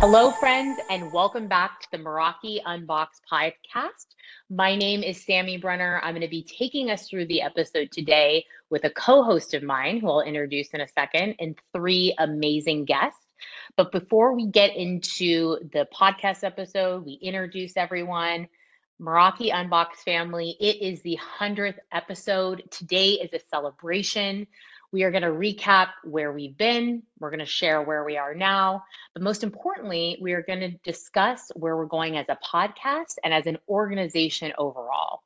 Hello, 0.00 0.30
friends, 0.30 0.80
and 0.88 1.12
welcome 1.12 1.46
back 1.46 1.82
to 1.82 1.88
the 1.92 1.98
Meraki 1.98 2.62
Unboxed 2.64 3.20
podcast. 3.30 4.06
My 4.48 4.74
name 4.74 5.02
is 5.02 5.22
Sammy 5.22 5.58
Brenner. 5.58 6.00
I'm 6.02 6.14
going 6.14 6.22
to 6.22 6.26
be 6.26 6.42
taking 6.42 6.88
us 6.88 7.06
through 7.06 7.26
the 7.26 7.42
episode 7.42 7.92
today 7.92 8.46
with 8.70 8.84
a 8.84 8.90
co 8.90 9.22
host 9.22 9.52
of 9.52 9.62
mine, 9.62 10.00
who 10.00 10.08
I'll 10.08 10.22
introduce 10.22 10.70
in 10.70 10.80
a 10.80 10.88
second, 10.88 11.34
and 11.38 11.54
three 11.74 12.14
amazing 12.16 12.86
guests. 12.86 13.26
But 13.76 13.92
before 13.92 14.34
we 14.34 14.46
get 14.46 14.74
into 14.74 15.58
the 15.70 15.86
podcast 15.94 16.44
episode, 16.44 17.04
we 17.04 17.18
introduce 17.20 17.76
everyone. 17.76 18.48
Meraki 19.02 19.50
Unboxed 19.54 20.02
family, 20.02 20.56
it 20.60 20.80
is 20.80 21.02
the 21.02 21.18
100th 21.38 21.78
episode. 21.92 22.62
Today 22.70 23.12
is 23.22 23.34
a 23.34 23.46
celebration. 23.50 24.46
We 24.92 25.04
are 25.04 25.10
going 25.10 25.22
to 25.22 25.28
recap 25.28 25.88
where 26.04 26.32
we've 26.32 26.56
been. 26.56 27.02
We're 27.18 27.30
going 27.30 27.40
to 27.40 27.46
share 27.46 27.82
where 27.82 28.04
we 28.04 28.16
are 28.16 28.34
now. 28.34 28.84
But 29.14 29.22
most 29.22 29.44
importantly, 29.44 30.18
we 30.20 30.32
are 30.32 30.42
going 30.42 30.60
to 30.60 30.70
discuss 30.84 31.50
where 31.54 31.76
we're 31.76 31.86
going 31.86 32.16
as 32.16 32.26
a 32.28 32.38
podcast 32.44 33.14
and 33.22 33.32
as 33.32 33.46
an 33.46 33.58
organization 33.68 34.52
overall. 34.58 35.22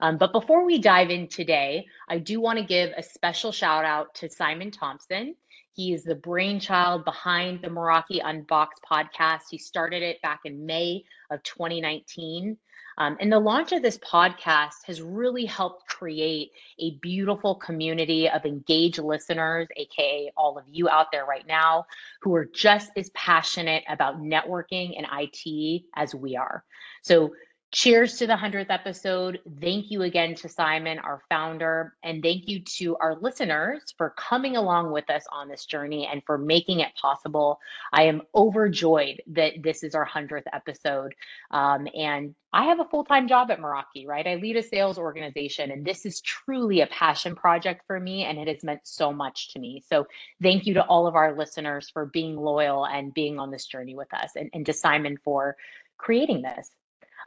Um, 0.00 0.18
but 0.18 0.32
before 0.32 0.64
we 0.64 0.78
dive 0.78 1.10
in 1.10 1.26
today, 1.26 1.86
I 2.08 2.18
do 2.18 2.40
want 2.40 2.58
to 2.58 2.64
give 2.64 2.92
a 2.96 3.02
special 3.02 3.50
shout 3.50 3.84
out 3.84 4.14
to 4.16 4.30
Simon 4.30 4.70
Thompson. 4.70 5.34
He 5.74 5.92
is 5.92 6.04
the 6.04 6.14
brainchild 6.14 7.04
behind 7.04 7.62
the 7.62 7.68
Meraki 7.68 8.20
Unboxed 8.24 8.82
podcast. 8.88 9.42
He 9.50 9.58
started 9.58 10.02
it 10.02 10.22
back 10.22 10.40
in 10.44 10.66
May 10.66 11.04
of 11.30 11.42
2019. 11.42 12.56
Um, 12.98 13.16
and 13.20 13.32
the 13.32 13.38
launch 13.38 13.70
of 13.72 13.80
this 13.80 13.96
podcast 13.98 14.84
has 14.84 15.00
really 15.00 15.44
helped 15.46 15.86
create 15.86 16.50
a 16.80 16.96
beautiful 16.96 17.54
community 17.54 18.28
of 18.28 18.44
engaged 18.44 18.98
listeners, 18.98 19.68
AKA 19.76 20.32
all 20.36 20.58
of 20.58 20.64
you 20.68 20.88
out 20.88 21.12
there 21.12 21.24
right 21.24 21.46
now, 21.46 21.86
who 22.20 22.34
are 22.34 22.44
just 22.44 22.90
as 22.96 23.08
passionate 23.10 23.84
about 23.88 24.20
networking 24.20 24.94
and 24.98 25.06
IT 25.12 25.84
as 25.94 26.12
we 26.14 26.36
are. 26.36 26.64
So 27.02 27.30
Cheers 27.70 28.16
to 28.16 28.26
the 28.26 28.32
100th 28.32 28.70
episode. 28.70 29.40
Thank 29.60 29.90
you 29.90 30.00
again 30.00 30.34
to 30.36 30.48
Simon, 30.48 30.98
our 31.00 31.20
founder, 31.28 31.94
and 32.02 32.22
thank 32.22 32.48
you 32.48 32.60
to 32.78 32.96
our 32.96 33.14
listeners 33.16 33.92
for 33.98 34.14
coming 34.16 34.56
along 34.56 34.90
with 34.90 35.10
us 35.10 35.26
on 35.30 35.48
this 35.48 35.66
journey 35.66 36.08
and 36.10 36.22
for 36.24 36.38
making 36.38 36.80
it 36.80 36.94
possible. 36.98 37.60
I 37.92 38.04
am 38.04 38.22
overjoyed 38.34 39.20
that 39.26 39.62
this 39.62 39.82
is 39.82 39.94
our 39.94 40.08
100th 40.08 40.44
episode. 40.54 41.14
Um, 41.50 41.86
and 41.94 42.34
I 42.54 42.64
have 42.64 42.80
a 42.80 42.86
full 42.86 43.04
time 43.04 43.28
job 43.28 43.50
at 43.50 43.60
Meraki, 43.60 44.06
right? 44.06 44.26
I 44.26 44.36
lead 44.36 44.56
a 44.56 44.62
sales 44.62 44.96
organization, 44.96 45.70
and 45.70 45.84
this 45.84 46.06
is 46.06 46.22
truly 46.22 46.80
a 46.80 46.86
passion 46.86 47.36
project 47.36 47.82
for 47.86 48.00
me, 48.00 48.24
and 48.24 48.38
it 48.38 48.48
has 48.48 48.64
meant 48.64 48.80
so 48.84 49.12
much 49.12 49.52
to 49.52 49.58
me. 49.58 49.84
So, 49.86 50.06
thank 50.42 50.64
you 50.64 50.72
to 50.72 50.84
all 50.84 51.06
of 51.06 51.16
our 51.16 51.36
listeners 51.36 51.90
for 51.90 52.06
being 52.06 52.34
loyal 52.34 52.86
and 52.86 53.12
being 53.12 53.38
on 53.38 53.50
this 53.50 53.66
journey 53.66 53.94
with 53.94 54.12
us, 54.14 54.36
and, 54.36 54.48
and 54.54 54.64
to 54.64 54.72
Simon 54.72 55.18
for 55.22 55.54
creating 55.98 56.40
this. 56.40 56.70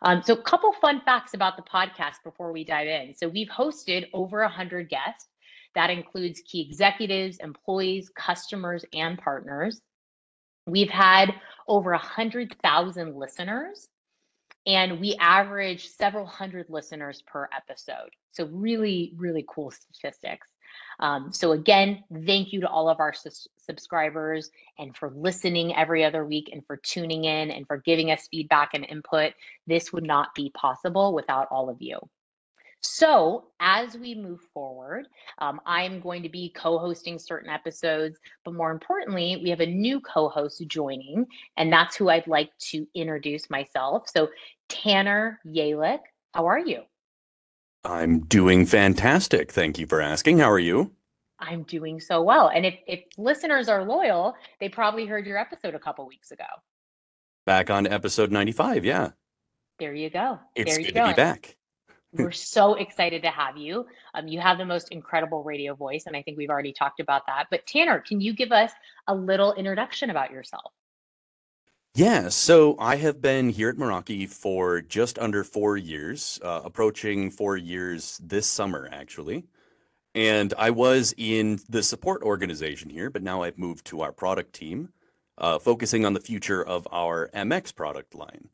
Um, 0.03 0.21
so, 0.23 0.33
a 0.33 0.41
couple 0.41 0.73
fun 0.73 1.01
facts 1.05 1.33
about 1.33 1.57
the 1.57 1.63
podcast 1.63 2.23
before 2.23 2.51
we 2.51 2.63
dive 2.63 2.87
in. 2.87 3.13
So, 3.15 3.27
we've 3.27 3.49
hosted 3.49 4.07
over 4.13 4.41
100 4.41 4.89
guests. 4.89 5.27
That 5.75 5.89
includes 5.89 6.41
key 6.45 6.61
executives, 6.61 7.37
employees, 7.39 8.09
customers, 8.15 8.83
and 8.93 9.17
partners. 9.17 9.81
We've 10.67 10.89
had 10.89 11.33
over 11.67 11.91
100,000 11.91 13.15
listeners, 13.15 13.87
and 14.65 14.99
we 14.99 15.15
average 15.19 15.87
several 15.87 16.25
hundred 16.25 16.67
listeners 16.69 17.21
per 17.27 17.47
episode. 17.55 18.09
So, 18.31 18.45
really, 18.47 19.13
really 19.17 19.45
cool 19.47 19.71
statistics. 19.71 20.47
Um, 20.99 21.31
so 21.33 21.51
again, 21.51 22.03
thank 22.25 22.53
you 22.53 22.61
to 22.61 22.69
all 22.69 22.89
of 22.89 22.99
our 22.99 23.13
sus- 23.13 23.47
subscribers 23.57 24.51
and 24.77 24.95
for 24.95 25.11
listening 25.15 25.75
every 25.75 26.03
other 26.03 26.25
week 26.25 26.49
and 26.51 26.65
for 26.65 26.77
tuning 26.77 27.25
in 27.25 27.51
and 27.51 27.65
for 27.67 27.77
giving 27.77 28.11
us 28.11 28.27
feedback 28.29 28.71
and 28.73 28.85
input. 28.85 29.33
This 29.67 29.91
would 29.93 30.05
not 30.05 30.33
be 30.35 30.51
possible 30.51 31.13
without 31.13 31.47
all 31.51 31.69
of 31.69 31.81
you. 31.81 31.99
So, 32.83 33.45
as 33.59 33.95
we 33.95 34.15
move 34.15 34.41
forward, 34.53 35.07
um, 35.37 35.61
I'm 35.67 35.99
going 35.99 36.23
to 36.23 36.29
be 36.29 36.51
co 36.55 36.79
hosting 36.79 37.19
certain 37.19 37.49
episodes, 37.49 38.17
but 38.43 38.55
more 38.55 38.71
importantly, 38.71 39.39
we 39.43 39.51
have 39.51 39.59
a 39.59 39.67
new 39.67 40.01
co 40.01 40.29
host 40.29 40.63
joining, 40.67 41.27
and 41.57 41.71
that's 41.71 41.95
who 41.95 42.09
I'd 42.09 42.25
like 42.25 42.49
to 42.71 42.87
introduce 42.95 43.51
myself. 43.51 44.09
So, 44.09 44.29
Tanner 44.67 45.39
Yehlik, 45.45 45.99
how 46.33 46.47
are 46.47 46.59
you? 46.59 46.81
I'm 47.83 48.21
doing 48.21 48.65
fantastic. 48.65 49.51
Thank 49.51 49.79
you 49.79 49.87
for 49.87 50.01
asking. 50.01 50.39
How 50.39 50.49
are 50.51 50.59
you? 50.59 50.91
I'm 51.39 51.63
doing 51.63 51.99
so 51.99 52.21
well. 52.21 52.49
And 52.49 52.65
if, 52.65 52.75
if 52.87 53.03
listeners 53.17 53.67
are 53.67 53.83
loyal, 53.83 54.35
they 54.59 54.69
probably 54.69 55.05
heard 55.05 55.25
your 55.25 55.37
episode 55.37 55.73
a 55.73 55.79
couple 55.79 56.05
weeks 56.07 56.31
ago. 56.31 56.45
Back 57.45 57.71
on 57.71 57.87
episode 57.87 58.31
95. 58.31 58.85
Yeah. 58.85 59.09
There 59.79 59.95
you 59.95 60.11
go. 60.11 60.39
It's 60.55 60.75
there 60.75 60.85
good 60.85 60.93
to 60.93 61.07
be 61.07 61.13
back. 61.13 61.57
We're 62.13 62.31
so 62.31 62.75
excited 62.75 63.23
to 63.23 63.29
have 63.29 63.57
you. 63.57 63.87
Um, 64.13 64.27
you 64.27 64.39
have 64.39 64.57
the 64.57 64.65
most 64.65 64.89
incredible 64.91 65.43
radio 65.43 65.73
voice, 65.73 66.03
and 66.05 66.15
I 66.15 66.21
think 66.21 66.37
we've 66.37 66.49
already 66.49 66.73
talked 66.73 66.99
about 66.99 67.25
that. 67.27 67.47
But 67.49 67.65
Tanner, 67.65 67.99
can 67.99 68.19
you 68.21 68.33
give 68.33 68.51
us 68.51 68.71
a 69.07 69.15
little 69.15 69.53
introduction 69.53 70.09
about 70.09 70.29
yourself? 70.29 70.73
Yeah, 71.93 72.29
so 72.29 72.77
I 72.79 72.95
have 72.95 73.21
been 73.21 73.49
here 73.49 73.67
at 73.67 73.75
Meraki 73.75 74.29
for 74.29 74.81
just 74.81 75.19
under 75.19 75.43
four 75.43 75.75
years, 75.75 76.39
uh, 76.41 76.61
approaching 76.63 77.29
four 77.29 77.57
years 77.57 78.17
this 78.23 78.47
summer, 78.47 78.87
actually. 78.89 79.43
And 80.15 80.53
I 80.57 80.69
was 80.69 81.13
in 81.17 81.59
the 81.67 81.83
support 81.83 82.23
organization 82.23 82.89
here, 82.89 83.09
but 83.09 83.23
now 83.23 83.43
I've 83.43 83.57
moved 83.57 83.85
to 83.87 84.01
our 84.01 84.13
product 84.13 84.53
team, 84.53 84.93
uh, 85.37 85.59
focusing 85.59 86.05
on 86.05 86.13
the 86.13 86.21
future 86.21 86.63
of 86.63 86.87
our 86.93 87.29
MX 87.33 87.75
product 87.75 88.15
line. 88.15 88.47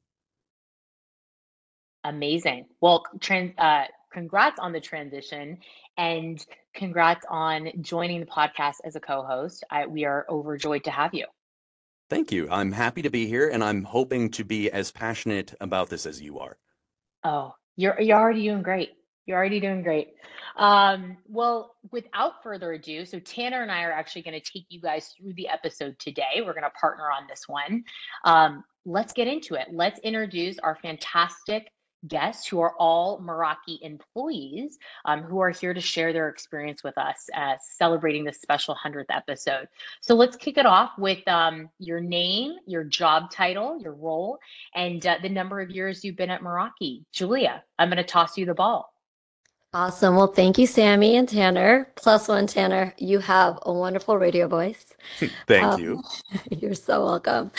Amazing. 2.03 2.65
Well, 2.81 3.05
trans, 3.19 3.53
uh, 3.59 3.85
congrats 4.11 4.59
on 4.59 4.71
the 4.71 4.81
transition 4.81 5.59
and 5.95 6.43
congrats 6.73 7.23
on 7.29 7.69
joining 7.81 8.19
the 8.19 8.25
podcast 8.25 8.77
as 8.83 8.95
a 8.95 8.99
co 8.99 9.21
host. 9.21 9.63
we 9.89 10.05
are 10.05 10.25
overjoyed 10.27 10.85
to 10.85 10.91
have 10.91 11.13
you. 11.13 11.27
Thank 12.09 12.31
you. 12.31 12.47
I'm 12.49 12.71
happy 12.71 13.01
to 13.01 13.09
be 13.09 13.27
here 13.27 13.49
and 13.49 13.63
I'm 13.63 13.83
hoping 13.83 14.29
to 14.31 14.43
be 14.43 14.71
as 14.71 14.91
passionate 14.91 15.53
about 15.59 15.89
this 15.89 16.05
as 16.05 16.21
you 16.21 16.39
are. 16.39 16.57
Oh, 17.23 17.53
you're 17.75 17.99
you're 17.99 18.17
already 18.17 18.43
doing 18.43 18.63
great. 18.63 18.91
You're 19.25 19.37
already 19.37 19.59
doing 19.59 19.83
great. 19.83 20.13
Um, 20.55 21.17
well, 21.27 21.75
without 21.91 22.41
further 22.41 22.71
ado, 22.71 23.05
so 23.05 23.19
Tanner 23.19 23.61
and 23.61 23.71
I 23.71 23.83
are 23.83 23.91
actually 23.91 24.21
going 24.21 24.39
to 24.39 24.51
take 24.51 24.65
you 24.69 24.79
guys 24.79 25.13
through 25.17 25.33
the 25.33 25.49
episode 25.49 25.99
today. 25.99 26.37
We're 26.37 26.53
going 26.53 26.63
to 26.63 26.69
partner 26.79 27.11
on 27.11 27.27
this 27.27 27.43
one. 27.47 27.83
Um, 28.23 28.63
let's 28.85 29.11
get 29.11 29.27
into 29.27 29.55
it. 29.55 29.67
Let's 29.71 29.99
introduce 29.99 30.57
our 30.59 30.77
fantastic 30.81 31.69
guests 32.07 32.47
who 32.47 32.59
are 32.59 32.73
all 32.77 33.19
Meraki 33.19 33.79
employees 33.81 34.77
um, 35.05 35.23
who 35.23 35.39
are 35.39 35.49
here 35.49 35.73
to 35.73 35.81
share 35.81 36.13
their 36.13 36.29
experience 36.29 36.83
with 36.83 36.97
us 36.97 37.29
uh, 37.35 37.55
celebrating 37.61 38.23
this 38.23 38.41
special 38.41 38.75
100th 38.75 39.05
episode. 39.09 39.67
So 40.01 40.15
let's 40.15 40.35
kick 40.35 40.57
it 40.57 40.65
off 40.65 40.91
with 40.97 41.27
um, 41.27 41.69
your 41.79 41.99
name, 41.99 42.55
your 42.65 42.83
job 42.83 43.31
title, 43.31 43.79
your 43.81 43.93
role, 43.93 44.37
and 44.75 45.05
uh, 45.05 45.17
the 45.21 45.29
number 45.29 45.59
of 45.59 45.69
years 45.69 46.03
you've 46.03 46.17
been 46.17 46.29
at 46.29 46.41
Meraki. 46.41 47.03
Julia, 47.11 47.63
I'm 47.79 47.89
going 47.89 47.97
to 47.97 48.03
toss 48.03 48.37
you 48.37 48.45
the 48.45 48.53
ball. 48.53 48.93
Awesome. 49.77 50.15
Well, 50.15 50.25
thank 50.25 50.57
you, 50.57 50.65
Sammy 50.65 51.17
and 51.17 51.29
Tanner. 51.29 51.87
Plus 51.93 52.27
one, 52.27 52.47
Tanner. 52.47 52.95
You 52.97 53.19
have 53.19 53.59
a 53.61 53.71
wonderful 53.71 54.17
radio 54.17 54.47
voice. 54.47 54.83
thank 55.47 55.63
um, 55.63 55.79
you. 55.79 56.03
You're 56.49 56.73
so 56.73 57.05
welcome. 57.05 57.51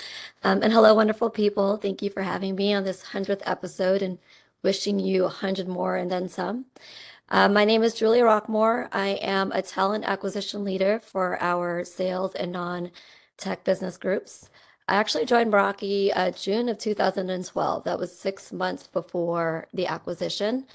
Um, 0.42 0.60
and 0.64 0.72
hello, 0.72 0.94
wonderful 0.94 1.30
people. 1.30 1.76
Thank 1.76 2.02
you 2.02 2.10
for 2.10 2.22
having 2.22 2.56
me 2.56 2.74
on 2.74 2.82
this 2.82 3.04
100th 3.04 3.42
episode 3.46 4.02
and 4.02 4.18
wishing 4.64 4.98
you 4.98 5.22
100 5.22 5.68
more 5.68 5.94
and 5.94 6.10
then 6.10 6.28
some. 6.28 6.64
Uh, 7.28 7.48
my 7.48 7.64
name 7.64 7.84
is 7.84 7.94
Julia 7.94 8.24
Roquemore. 8.24 8.88
I 8.90 9.10
am 9.22 9.52
a 9.52 9.62
talent 9.62 10.04
acquisition 10.04 10.64
leader 10.64 10.98
for 10.98 11.40
our 11.40 11.84
sales 11.84 12.34
and 12.34 12.50
non 12.50 12.90
tech 13.36 13.62
business 13.62 13.96
groups. 13.96 14.50
I 14.88 14.96
actually 14.96 15.24
joined 15.24 15.52
Meraki 15.52 16.10
uh, 16.16 16.32
June 16.32 16.68
of 16.68 16.78
2012. 16.78 17.84
That 17.84 17.98
was 18.00 18.18
six 18.18 18.52
months 18.52 18.88
before 18.88 19.68
the 19.72 19.86
acquisition 19.86 20.66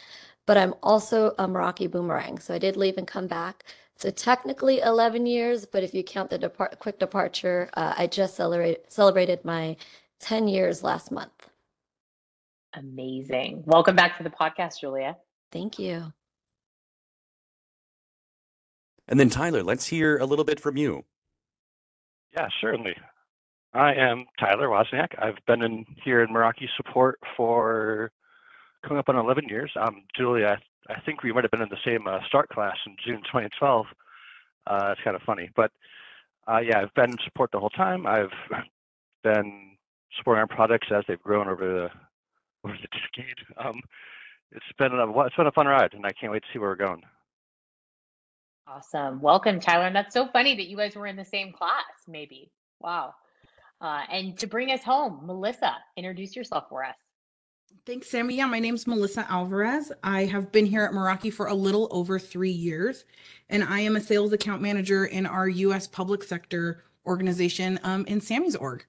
but 0.45 0.57
I'm 0.57 0.73
also 0.83 1.29
a 1.37 1.47
Meraki 1.47 1.89
boomerang. 1.89 2.39
So 2.39 2.53
I 2.53 2.57
did 2.57 2.75
leave 2.77 2.97
and 2.97 3.07
come 3.07 3.27
back. 3.27 3.63
So 3.95 4.09
technically 4.09 4.79
11 4.79 5.25
years, 5.25 5.65
but 5.65 5.83
if 5.83 5.93
you 5.93 6.03
count 6.03 6.29
the 6.29 6.37
depart- 6.37 6.79
quick 6.79 6.99
departure, 6.99 7.69
uh, 7.75 7.93
I 7.97 8.07
just 8.07 8.35
celebrate- 8.35 8.91
celebrated 8.91 9.45
my 9.45 9.77
10 10.19 10.47
years 10.47 10.83
last 10.83 11.11
month. 11.11 11.51
Amazing. 12.73 13.63
Welcome 13.65 13.95
back 13.95 14.17
to 14.17 14.23
the 14.23 14.31
podcast, 14.31 14.79
Julia. 14.79 15.17
Thank 15.51 15.77
you. 15.77 16.11
And 19.07 19.19
then 19.19 19.29
Tyler, 19.29 19.63
let's 19.63 19.87
hear 19.87 20.17
a 20.17 20.25
little 20.25 20.45
bit 20.45 20.59
from 20.59 20.75
you. 20.75 21.05
Yeah, 22.33 22.47
certainly. 22.61 22.95
I 23.73 23.93
am 23.93 24.25
Tyler 24.39 24.67
Wozniak. 24.69 25.09
I've 25.19 25.37
been 25.45 25.61
in 25.61 25.85
here 26.03 26.23
in 26.23 26.29
Meraki 26.29 26.67
support 26.77 27.19
for 27.37 28.11
coming 28.83 28.99
up 28.99 29.09
on 29.09 29.15
11 29.15 29.47
years. 29.49 29.71
Um, 29.79 30.03
Julie, 30.15 30.45
I, 30.45 30.57
I 30.89 30.99
think 31.05 31.23
we 31.23 31.31
might 31.31 31.43
have 31.43 31.51
been 31.51 31.61
in 31.61 31.69
the 31.69 31.77
same 31.85 32.07
uh, 32.07 32.19
start 32.27 32.49
class 32.49 32.77
in 32.85 32.95
June 33.03 33.21
2012. 33.23 33.85
Uh, 34.67 34.89
it's 34.91 35.01
kind 35.03 35.15
of 35.15 35.21
funny, 35.23 35.49
but 35.55 35.71
uh, 36.47 36.59
yeah, 36.59 36.79
I've 36.79 36.93
been 36.93 37.11
in 37.11 37.17
support 37.23 37.51
the 37.51 37.59
whole 37.59 37.69
time. 37.69 38.05
I've 38.05 38.31
been 39.23 39.71
supporting 40.17 40.41
our 40.41 40.47
products 40.47 40.87
as 40.93 41.03
they've 41.07 41.21
grown 41.21 41.47
over 41.47 41.65
the 41.65 41.89
over 42.67 42.77
the 42.81 42.87
decade. 43.17 43.37
Um, 43.57 43.81
it's 44.51 44.65
been 44.77 44.93
a 44.93 45.21
it's 45.25 45.35
been 45.35 45.47
a 45.47 45.51
fun 45.51 45.67
ride, 45.67 45.93
and 45.93 46.05
I 46.05 46.11
can't 46.11 46.31
wait 46.31 46.43
to 46.43 46.47
see 46.53 46.59
where 46.59 46.69
we're 46.69 46.75
going. 46.75 47.03
Awesome. 48.67 49.21
Welcome, 49.21 49.59
Tyler. 49.59 49.87
And 49.87 49.95
that's 49.95 50.13
so 50.13 50.27
funny 50.27 50.55
that 50.55 50.67
you 50.67 50.77
guys 50.77 50.95
were 50.95 51.07
in 51.07 51.17
the 51.17 51.25
same 51.25 51.51
class, 51.51 51.83
maybe. 52.07 52.49
Wow. 52.79 53.13
Uh, 53.81 54.03
and 54.09 54.37
to 54.39 54.47
bring 54.47 54.71
us 54.71 54.81
home, 54.81 55.21
Melisa, 55.25 55.73
introduce 55.97 56.35
yourself 56.35 56.65
for 56.69 56.85
us. 56.85 56.95
Thanks, 57.85 58.09
Sammy. 58.09 58.35
Yeah, 58.35 58.45
my 58.45 58.59
name's 58.59 58.85
Melisa 58.85 59.29
Alvarez. 59.29 59.91
I 60.03 60.25
have 60.25 60.51
been 60.51 60.65
here 60.65 60.83
at 60.83 60.91
Meraki 60.91 61.31
for 61.31 61.47
a 61.47 61.53
little 61.53 61.87
over 61.91 62.17
three 62.17 62.51
years, 62.51 63.05
and 63.49 63.63
I 63.63 63.79
am 63.81 63.95
a 63.95 64.01
sales 64.01 64.31
account 64.31 64.61
manager 64.61 65.05
in 65.05 65.25
our 65.25 65.47
U.S. 65.49 65.87
public 65.87 66.23
sector 66.23 66.83
organization 67.05 67.79
um, 67.83 68.05
in 68.05 68.21
Sammy's 68.21 68.55
org. 68.55 68.85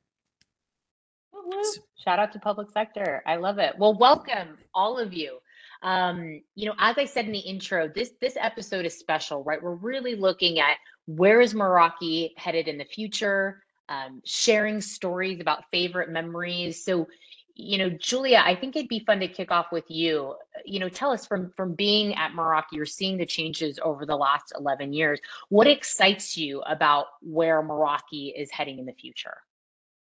Shout 1.97 2.19
out 2.19 2.33
to 2.33 2.39
public 2.39 2.71
sector. 2.71 3.23
I 3.27 3.37
love 3.37 3.59
it. 3.59 3.75
Well, 3.79 3.95
welcome 3.95 4.59
all 4.75 4.99
of 4.99 5.13
you. 5.13 5.39
Um, 5.83 6.43
you 6.55 6.67
know, 6.67 6.75
as 6.79 6.99
I 6.99 7.05
said 7.05 7.27
in 7.27 7.33
the 7.33 7.39
intro, 7.39 7.89
this 7.89 8.13
this 8.21 8.37
episode 8.41 8.87
is 8.87 8.99
special, 8.99 9.43
right? 9.45 9.63
We're 9.63 9.75
really 9.75 10.15
looking 10.15 10.59
at 10.59 10.77
where 11.07 11.41
is 11.41 11.55
Meraki 11.55 12.31
headed 12.37 12.69
in 12.69 12.79
the 12.79 12.85
future, 12.85 13.63
um, 13.89 14.23
sharing 14.25 14.81
stories 14.81 15.41
about 15.41 15.65
favorite 15.71 16.11
memories. 16.11 16.85
So, 16.85 17.07
you 17.57 17.79
know, 17.79 17.89
Julia, 17.89 18.43
I 18.45 18.55
think 18.57 18.75
it'd 18.75 18.89
be 18.89 19.01
fun 19.01 19.21
to 19.21 19.29
kick 19.29 19.53
off 19.53 19.71
with 19.71 19.89
you. 19.89 20.35
You 20.65 20.81
know, 20.81 20.89
tell 20.89 21.13
us 21.13 21.27
from 21.27 21.53
from 21.57 21.75
being 21.75 22.15
at 22.15 22.33
Meraki, 22.33 22.73
you're 22.73 22.87
seeing 22.87 23.17
the 23.17 23.27
changes 23.27 23.79
over 23.83 24.05
the 24.05 24.17
last 24.17 24.53
11 24.59 24.93
years. 24.93 25.21
What 25.51 25.67
excites 25.67 26.37
you 26.37 26.63
about 26.63 27.07
where 27.23 27.63
Meraki 27.63 28.33
is 28.35 28.51
heading 28.51 28.79
in 28.79 28.87
the 28.87 28.93
future? 28.93 29.37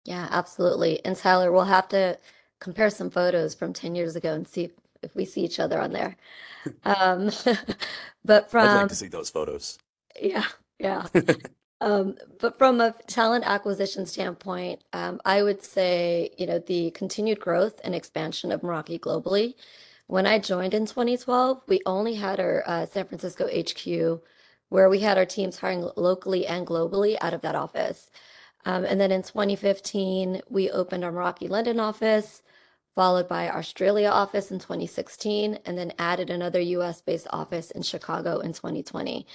Yeah, 0.05 0.27
absolutely. 0.29 1.03
And 1.05 1.15
Tyler, 1.15 1.51
we'll 1.51 1.63
have 1.63 1.87
to 1.89 2.17
compare 2.59 2.89
some 2.89 3.09
photos 3.09 3.55
from 3.55 3.73
10 3.73 3.95
years 3.95 4.15
ago 4.15 4.33
and 4.33 4.47
see 4.47 4.65
if, 4.65 4.71
if 5.01 5.15
we 5.15 5.25
see 5.25 5.41
each 5.41 5.59
other 5.59 5.79
on 5.79 5.91
there. 5.91 6.15
Um, 6.83 7.31
but 8.23 8.51
from 8.51 8.67
I'd 8.67 8.81
like 8.81 8.89
to 8.89 8.95
see 8.95 9.07
those 9.07 9.31
photos. 9.31 9.79
Yeah, 10.21 10.45
yeah. 10.77 11.07
Um, 11.81 12.15
but 12.39 12.59
from 12.59 12.79
a 12.79 12.93
talent 13.07 13.43
acquisition 13.45 14.05
standpoint, 14.05 14.83
um, 14.93 15.19
I 15.25 15.41
would 15.41 15.63
say, 15.63 16.29
you 16.37 16.45
know, 16.45 16.59
the 16.59 16.91
continued 16.91 17.39
growth 17.39 17.81
and 17.83 17.95
expansion 17.95 18.51
of 18.51 18.61
Meraki 18.61 18.99
globally. 18.99 19.55
When 20.05 20.27
I 20.27 20.37
joined 20.39 20.75
in 20.75 20.85
2012, 20.85 21.63
we 21.67 21.81
only 21.87 22.13
had 22.15 22.39
our 22.39 22.63
uh, 22.67 22.85
San 22.85 23.05
Francisco 23.07 23.47
HQ, 23.47 24.21
where 24.69 24.89
we 24.89 24.99
had 24.99 25.17
our 25.17 25.25
teams 25.25 25.57
hiring 25.57 25.89
locally 25.97 26.45
and 26.45 26.67
globally 26.67 27.17
out 27.19 27.33
of 27.33 27.41
that 27.41 27.55
office. 27.55 28.11
Um, 28.65 28.85
and 28.85 29.01
then 29.01 29.11
in 29.11 29.23
2015, 29.23 30.41
we 30.49 30.69
opened 30.69 31.03
our 31.03 31.11
Meraki 31.11 31.49
London 31.49 31.79
office, 31.79 32.43
followed 32.93 33.27
by 33.27 33.49
Australia 33.49 34.09
office 34.09 34.51
in 34.51 34.59
2016, 34.59 35.57
and 35.65 35.77
then 35.77 35.93
added 35.97 36.29
another 36.29 36.59
US 36.59 37.01
based 37.01 37.27
office 37.31 37.71
in 37.71 37.81
Chicago 37.81 38.39
in 38.39 38.53
2020. 38.53 39.25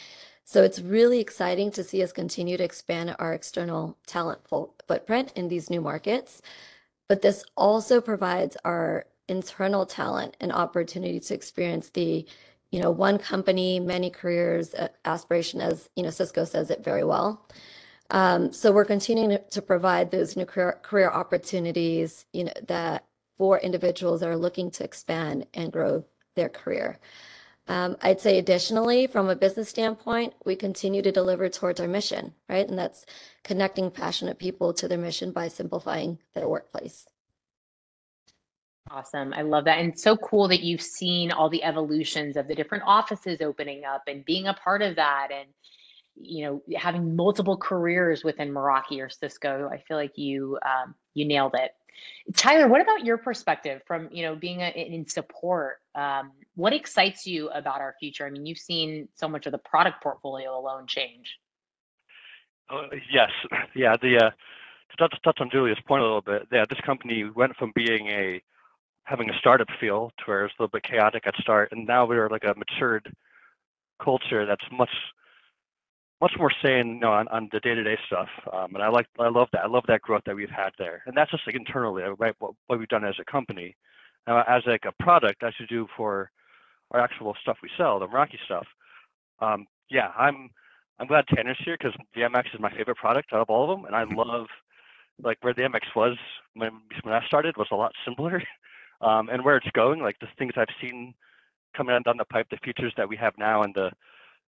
So 0.48 0.62
it's 0.62 0.80
really 0.80 1.18
exciting 1.18 1.72
to 1.72 1.82
see 1.82 2.04
us 2.04 2.12
continue 2.12 2.56
to 2.56 2.62
expand 2.62 3.16
our 3.18 3.34
external 3.34 3.98
talent 4.06 4.40
footprint 4.48 5.32
in 5.34 5.48
these 5.48 5.70
new 5.70 5.80
markets. 5.80 6.40
But 7.08 7.20
this 7.20 7.44
also 7.56 8.00
provides 8.00 8.56
our 8.64 9.06
internal 9.26 9.84
talent 9.84 10.36
an 10.40 10.52
opportunity 10.52 11.18
to 11.18 11.34
experience 11.34 11.90
the, 11.90 12.24
you 12.70 12.80
know, 12.80 12.92
one 12.92 13.18
company, 13.18 13.80
many 13.80 14.08
careers 14.08 14.72
uh, 14.74 14.86
aspiration, 15.04 15.60
as 15.60 15.90
you 15.96 16.04
know, 16.04 16.10
Cisco 16.10 16.44
says 16.44 16.70
it 16.70 16.84
very 16.84 17.02
well. 17.02 17.44
Um, 18.10 18.52
so 18.52 18.70
we're 18.70 18.84
continuing 18.84 19.38
to 19.50 19.62
provide 19.62 20.12
those 20.12 20.36
new 20.36 20.46
career, 20.46 20.78
career 20.82 21.10
opportunities, 21.10 22.24
you 22.32 22.44
know, 22.44 22.52
that 22.68 23.04
for 23.36 23.58
individuals 23.58 24.20
that 24.20 24.28
are 24.28 24.36
looking 24.36 24.70
to 24.70 24.84
expand 24.84 25.44
and 25.54 25.72
grow 25.72 26.04
their 26.36 26.48
career. 26.48 27.00
Um, 27.68 27.96
I'd 28.00 28.20
say 28.20 28.38
additionally, 28.38 29.06
from 29.06 29.28
a 29.28 29.34
business 29.34 29.68
standpoint, 29.68 30.34
we 30.44 30.54
continue 30.54 31.02
to 31.02 31.10
deliver 31.10 31.48
towards 31.48 31.80
our 31.80 31.88
mission, 31.88 32.32
right? 32.48 32.68
And 32.68 32.78
that's 32.78 33.04
connecting 33.42 33.90
passionate 33.90 34.38
people 34.38 34.72
to 34.74 34.86
their 34.86 34.98
mission 34.98 35.32
by 35.32 35.48
simplifying 35.48 36.18
their 36.34 36.48
workplace. 36.48 37.06
Awesome. 38.90 39.32
I 39.34 39.42
love 39.42 39.64
that. 39.64 39.80
And 39.80 39.98
so 39.98 40.16
cool 40.16 40.46
that 40.48 40.62
you've 40.62 40.82
seen 40.82 41.32
all 41.32 41.50
the 41.50 41.64
evolutions 41.64 42.36
of 42.36 42.46
the 42.46 42.54
different 42.54 42.84
offices 42.86 43.40
opening 43.40 43.84
up 43.84 44.02
and 44.06 44.24
being 44.24 44.46
a 44.46 44.54
part 44.54 44.80
of 44.80 44.94
that 44.96 45.28
and 45.32 45.48
you 46.18 46.46
know 46.46 46.62
having 46.78 47.14
multiple 47.14 47.56
careers 47.56 48.24
within 48.24 48.50
Meraki 48.50 49.00
or 49.00 49.10
Cisco. 49.10 49.68
I 49.72 49.78
feel 49.78 49.96
like 49.96 50.16
you 50.16 50.58
um, 50.64 50.94
you 51.14 51.26
nailed 51.26 51.54
it. 51.56 51.72
Tyler, 52.34 52.68
what 52.68 52.80
about 52.80 53.04
your 53.04 53.18
perspective 53.18 53.82
from 53.86 54.08
you 54.10 54.22
know 54.22 54.34
being 54.34 54.60
a, 54.60 54.68
in 54.70 55.06
support? 55.06 55.76
Um, 55.94 56.32
what 56.54 56.72
excites 56.72 57.26
you 57.26 57.48
about 57.50 57.80
our 57.80 57.94
future? 58.00 58.26
I 58.26 58.30
mean, 58.30 58.46
you've 58.46 58.58
seen 58.58 59.08
so 59.14 59.28
much 59.28 59.46
of 59.46 59.52
the 59.52 59.58
product 59.58 60.02
portfolio 60.02 60.58
alone 60.58 60.86
change. 60.86 61.38
Uh, 62.68 62.88
yes, 63.10 63.30
yeah. 63.74 63.96
The 64.00 64.16
uh, 64.16 64.30
to 64.98 65.08
touch, 65.24 65.40
on 65.40 65.50
Julia's 65.50 65.78
point 65.86 66.02
a 66.02 66.04
little 66.04 66.22
bit, 66.22 66.48
yeah, 66.52 66.64
this 66.68 66.80
company 66.84 67.24
went 67.34 67.56
from 67.56 67.72
being 67.74 68.08
a 68.08 68.42
having 69.04 69.30
a 69.30 69.38
startup 69.38 69.68
feel 69.80 70.10
to 70.18 70.24
where 70.24 70.44
it's 70.44 70.54
a 70.58 70.62
little 70.62 70.72
bit 70.72 70.82
chaotic 70.82 71.26
at 71.26 71.34
start, 71.40 71.70
and 71.70 71.86
now 71.86 72.06
we're 72.06 72.28
like 72.28 72.44
a 72.44 72.54
matured 72.58 73.12
culture 74.02 74.44
that's 74.46 74.64
much 74.72 74.90
much 76.20 76.32
more 76.38 76.50
sane 76.64 76.94
you 76.94 77.00
know, 77.00 77.12
on, 77.12 77.28
on 77.28 77.48
the 77.52 77.60
day-to-day 77.60 77.98
stuff. 78.06 78.28
Um, 78.52 78.74
and 78.74 78.82
I 78.82 78.88
like, 78.88 79.06
I 79.18 79.28
love 79.28 79.48
that. 79.52 79.64
I 79.64 79.66
love 79.66 79.84
that 79.88 80.02
growth 80.02 80.22
that 80.26 80.36
we've 80.36 80.50
had 80.50 80.70
there. 80.78 81.02
And 81.06 81.16
that's 81.16 81.30
just 81.30 81.46
like 81.46 81.56
internally, 81.56 82.02
uh, 82.02 82.14
right? 82.18 82.34
What, 82.38 82.52
what 82.66 82.78
we've 82.78 82.88
done 82.88 83.04
as 83.04 83.16
a 83.20 83.30
company. 83.30 83.76
Now, 84.26 84.42
as 84.48 84.62
like 84.66 84.84
a 84.86 85.02
product, 85.02 85.42
as 85.42 85.52
you 85.60 85.66
do 85.66 85.86
for 85.96 86.30
our 86.90 87.00
actual 87.00 87.36
stuff 87.42 87.58
we 87.62 87.70
sell, 87.76 87.98
the 87.98 88.08
Rocky 88.08 88.38
stuff. 88.44 88.66
Um, 89.40 89.66
yeah, 89.90 90.12
I'm, 90.16 90.50
I'm 90.98 91.06
glad 91.06 91.26
Tanner's 91.28 91.60
here 91.64 91.76
because 91.78 91.94
the 92.14 92.22
MX 92.22 92.54
is 92.54 92.60
my 92.60 92.70
favorite 92.70 92.96
product 92.96 93.32
out 93.32 93.40
of 93.40 93.50
all 93.50 93.70
of 93.70 93.78
them, 93.78 93.84
and 93.84 93.94
I 93.94 94.04
love 94.04 94.46
like 95.22 95.38
where 95.42 95.54
the 95.54 95.62
MX 95.62 95.94
was 95.94 96.16
when 96.54 96.70
when 97.02 97.14
I 97.14 97.24
started 97.26 97.56
was 97.56 97.68
a 97.70 97.76
lot 97.76 97.92
simpler, 98.04 98.42
um, 99.00 99.28
and 99.28 99.44
where 99.44 99.56
it's 99.56 99.70
going, 99.72 100.00
like 100.00 100.18
the 100.20 100.28
things 100.38 100.52
I've 100.56 100.66
seen 100.80 101.14
coming 101.76 102.00
down 102.02 102.16
the 102.16 102.24
pipe, 102.24 102.46
the 102.50 102.56
features 102.64 102.92
that 102.96 103.08
we 103.08 103.16
have 103.16 103.34
now, 103.38 103.62
and 103.62 103.74
the 103.74 103.90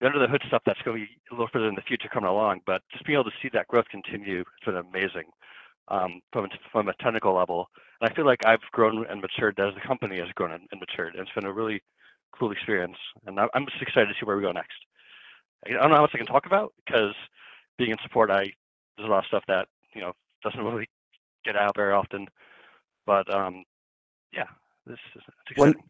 the 0.04 0.08
under 0.08 0.18
the 0.18 0.30
hood 0.30 0.42
stuff 0.46 0.62
that's 0.66 0.80
going 0.82 1.00
to 1.00 1.06
be 1.06 1.10
a 1.30 1.34
little 1.34 1.48
further 1.52 1.68
in 1.68 1.74
the 1.74 1.82
future 1.82 2.08
coming 2.12 2.28
along. 2.28 2.60
But 2.66 2.82
just 2.92 3.04
being 3.06 3.18
able 3.18 3.30
to 3.30 3.36
see 3.42 3.48
that 3.52 3.68
growth 3.68 3.86
continue 3.90 4.38
has 4.38 4.66
been 4.66 4.76
amazing 4.76 5.24
um, 5.88 6.20
from 6.32 6.48
from 6.70 6.88
a 6.88 6.94
technical 7.02 7.34
level. 7.34 7.68
And 8.00 8.10
I 8.10 8.14
feel 8.14 8.26
like 8.26 8.44
I've 8.44 8.60
grown 8.72 9.06
and 9.06 9.20
matured 9.20 9.58
as 9.58 9.74
the 9.74 9.86
company 9.86 10.18
has 10.18 10.28
grown 10.34 10.52
and, 10.52 10.68
matured. 10.78 11.14
And 11.14 11.22
it's 11.22 11.34
been 11.34 11.46
a 11.46 11.52
really 11.52 11.82
cool 12.38 12.52
experience. 12.52 12.96
And 13.26 13.38
I'm 13.40 13.66
just 13.66 13.82
excited 13.82 14.06
to 14.08 14.14
see 14.14 14.26
where 14.26 14.36
we 14.36 14.42
go 14.42 14.52
next. 14.52 14.76
I 15.66 15.70
don't 15.70 15.88
know 15.88 15.96
how 15.96 16.02
much 16.02 16.12
I 16.14 16.18
can 16.18 16.26
talk 16.26 16.46
about 16.46 16.74
because 16.84 17.14
being 17.78 17.90
in 17.90 17.96
support, 18.02 18.30
I 18.30 18.52
there's 18.96 19.08
a 19.08 19.10
lot 19.10 19.20
of 19.20 19.26
stuff 19.26 19.44
that 19.48 19.68
you 19.94 20.02
know 20.02 20.12
doesn't 20.42 20.62
really 20.62 20.88
get 21.44 21.56
out 21.56 21.76
very 21.76 21.92
often. 21.92 22.28
But 23.06 23.32
um, 23.32 23.64
yeah, 24.32 24.48
this 24.86 24.98
is 25.16 25.22
exciting. 25.50 25.74
One, 25.74 25.84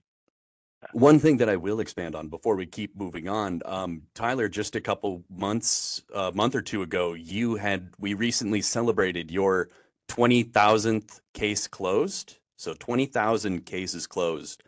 one 0.92 1.18
thing 1.18 1.38
that 1.38 1.48
I 1.48 1.56
will 1.56 1.80
expand 1.80 2.14
on 2.14 2.28
before 2.28 2.56
we 2.56 2.66
keep 2.66 2.96
moving 2.96 3.28
on, 3.28 3.62
um, 3.64 4.02
Tyler, 4.14 4.48
just 4.48 4.76
a 4.76 4.80
couple 4.80 5.24
months, 5.30 6.02
a 6.14 6.18
uh, 6.18 6.30
month 6.32 6.54
or 6.54 6.62
two 6.62 6.82
ago, 6.82 7.14
you 7.14 7.56
had 7.56 7.90
we 7.98 8.14
recently 8.14 8.60
celebrated 8.60 9.30
your 9.30 9.70
twenty 10.08 10.42
thousandth 10.42 11.20
case 11.32 11.66
closed. 11.66 12.38
So 12.56 12.74
twenty 12.74 13.06
thousand 13.06 13.66
cases 13.66 14.06
closed, 14.06 14.62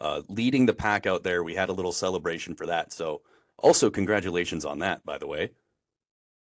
uh, 0.00 0.22
leading 0.28 0.66
the 0.66 0.74
pack 0.74 1.06
out 1.06 1.22
there. 1.22 1.42
We 1.42 1.54
had 1.54 1.68
a 1.68 1.72
little 1.72 1.92
celebration 1.92 2.54
for 2.54 2.66
that. 2.66 2.92
So 2.92 3.22
also 3.58 3.90
congratulations 3.90 4.64
on 4.64 4.80
that, 4.80 5.04
by 5.04 5.18
the 5.18 5.26
way. 5.26 5.50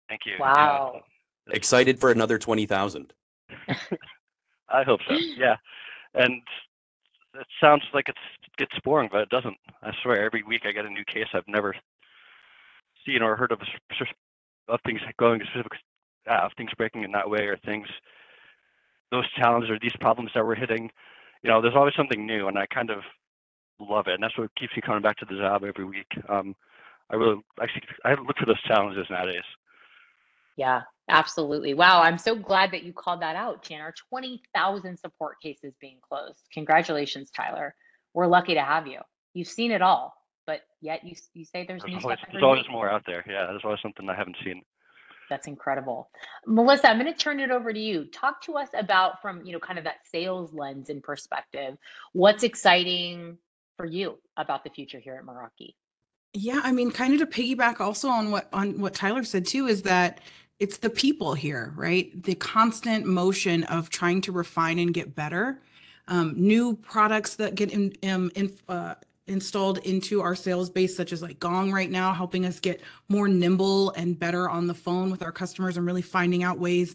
Thank 0.09 0.23
you. 0.27 0.35
Wow. 0.39 1.03
Excited 1.51 1.99
for 1.99 2.11
another 2.11 2.39
twenty 2.39 2.67
thousand. 2.67 3.13
I 4.69 4.83
hope 4.83 5.01
so. 5.09 5.15
Yeah, 5.37 5.57
and 6.15 6.43
it 7.35 7.47
sounds 7.61 7.83
like 7.95 8.09
it's 8.09 8.19
gets 8.59 8.73
boring, 8.85 9.09
but 9.11 9.23
it 9.23 9.29
doesn't. 9.29 9.57
I 9.83 9.93
swear, 10.03 10.25
every 10.25 10.43
week 10.43 10.63
I 10.65 10.73
get 10.73 10.87
a 10.87 10.91
new 10.91 11.05
case 11.05 11.27
I've 11.35 11.49
never 11.49 11.75
seen 13.07 13.23
or 13.23 13.37
heard 13.37 13.53
of 13.53 13.61
of 14.69 14.81
things 14.85 15.01
going 15.19 15.41
specific, 15.51 15.73
uh, 16.29 16.49
things 16.57 16.71
breaking 16.77 17.05
in 17.05 17.13
that 17.13 17.31
way, 17.31 17.45
or 17.47 17.57
things 17.65 17.87
those 19.11 19.31
challenges 19.39 19.71
or 19.71 19.79
these 19.81 19.95
problems 20.01 20.31
that 20.35 20.45
we're 20.45 20.55
hitting. 20.57 20.91
You 21.43 21.51
know, 21.51 21.63
there's 21.63 21.77
always 21.77 21.95
something 21.97 22.27
new, 22.27 22.49
and 22.49 22.59
I 22.59 22.67
kind 22.67 22.91
of 22.91 22.99
love 23.79 24.07
it, 24.09 24.15
and 24.15 24.23
that's 24.23 24.37
what 24.37 24.55
keeps 24.57 24.75
me 24.75 24.83
coming 24.85 25.03
back 25.03 25.17
to 25.19 25.27
the 25.27 25.37
job 25.37 25.63
every 25.63 25.85
week. 25.85 26.11
Um, 26.29 26.57
I 27.11 27.17
really, 27.17 27.41
actually, 27.63 27.83
I 28.05 28.15
look 28.15 28.37
for 28.39 28.47
those 28.47 28.61
challenges 28.63 29.07
nowadays. 29.11 29.45
Yeah, 30.57 30.83
absolutely. 31.09 31.75
Wow, 31.75 32.03
I'm 32.03 32.19
so 32.19 32.35
glad 32.35 32.73
that 32.73 32.83
you 32.83 32.93
called 32.93 33.23
that 33.23 33.37
out, 33.37 33.63
Tanner. 33.63 33.95
20,000 34.09 34.99
support 34.99 35.41
cases 35.41 35.75
being 35.81 35.99
closed. 36.07 36.41
Congratulations, 36.53 37.31
Tyler. 37.31 37.75
We're 38.17 38.27
lucky 38.27 38.55
to 38.55 38.63
have 38.63 38.87
you. 38.87 39.01
You've 39.35 39.47
seen 39.47 39.71
it 39.71 39.83
all, 39.83 40.15
but 40.47 40.63
yet 40.81 41.05
you 41.05 41.15
you 41.35 41.45
say 41.45 41.67
there's, 41.69 41.83
there's 41.83 41.93
new 41.93 42.01
always, 42.01 42.19
stuff. 42.19 42.31
There's 42.33 42.43
always 42.43 42.65
more 42.71 42.91
out 42.91 43.03
there. 43.07 43.23
Yeah, 43.29 43.47
there's 43.51 43.61
always 43.63 43.81
something 43.83 44.09
I 44.09 44.17
haven't 44.17 44.37
seen. 44.43 44.63
That's 45.29 45.47
incredible. 45.47 46.09
Melisa, 46.49 46.87
I'm 46.87 46.99
going 46.99 47.13
to 47.13 47.19
turn 47.19 47.41
it 47.41 47.51
over 47.51 47.75
to 47.75 47.79
you. 47.79 48.07
Talk 48.07 48.41
to 48.45 48.55
us 48.55 48.69
about 48.73 49.21
from, 49.21 49.45
you 49.45 49.53
know, 49.53 49.59
kind 49.59 49.79
of 49.79 49.85
that 49.85 49.97
sales 50.11 50.55
lens 50.55 50.89
and 50.89 51.03
perspective. 51.03 51.77
What's 52.15 52.43
exciting 52.43 53.37
for 53.77 53.85
you 53.85 54.19
about 54.39 54.65
the 54.65 54.71
future 54.71 54.99
here 54.99 55.17
at 55.17 55.27
Meraki? 55.27 55.75
Yeah, 56.33 56.61
I 56.65 56.73
mean, 56.73 56.93
kind 56.93 57.13
of 57.13 57.21
to 57.21 57.27
piggyback 57.27 57.81
also 57.81 58.09
on 58.09 58.31
what 58.31 58.49
on 58.51 58.81
what 58.81 58.95
Tyler 58.95 59.25
said 59.25 59.45
too 59.45 59.67
is 59.67 59.83
that 59.83 60.23
it's 60.59 60.79
the 60.79 60.89
people 60.89 61.35
here, 61.35 61.75
right? 61.77 62.11
The 62.23 62.35
constant 62.35 63.05
motion 63.05 63.65
of 63.65 63.91
trying 63.91 64.23
to 64.23 64.33
refine 64.33 64.79
and 64.79 64.95
get 64.95 65.15
better. 65.15 65.61
Um, 66.09 66.35
new 66.37 66.77
products 66.77 67.37
that 67.37 67.55
get 67.55 67.73
in, 67.73 67.93
um, 68.09 68.31
in, 68.35 68.53
uh, 68.69 68.95
installed 69.27 69.79
into 69.79 70.21
our 70.21 70.35
sales 70.35 70.71
base, 70.71 70.97
such 70.97 71.13
as 71.13 71.23
like 71.23 71.41
Gong 71.41 71.73
right 71.73 71.91
now, 71.91 72.13
helping 72.13 72.47
us 72.47 72.61
get 72.61 72.81
more 73.09 73.29
nimble 73.29 73.91
and 73.93 74.19
better 74.19 74.49
on 74.49 74.67
the 74.67 74.75
phone 74.75 75.11
with 75.11 75.23
our 75.23 75.33
customers 75.33 75.77
and 75.77 75.87
really 75.87 76.03
finding 76.03 76.43
out 76.43 76.59
ways 76.59 76.95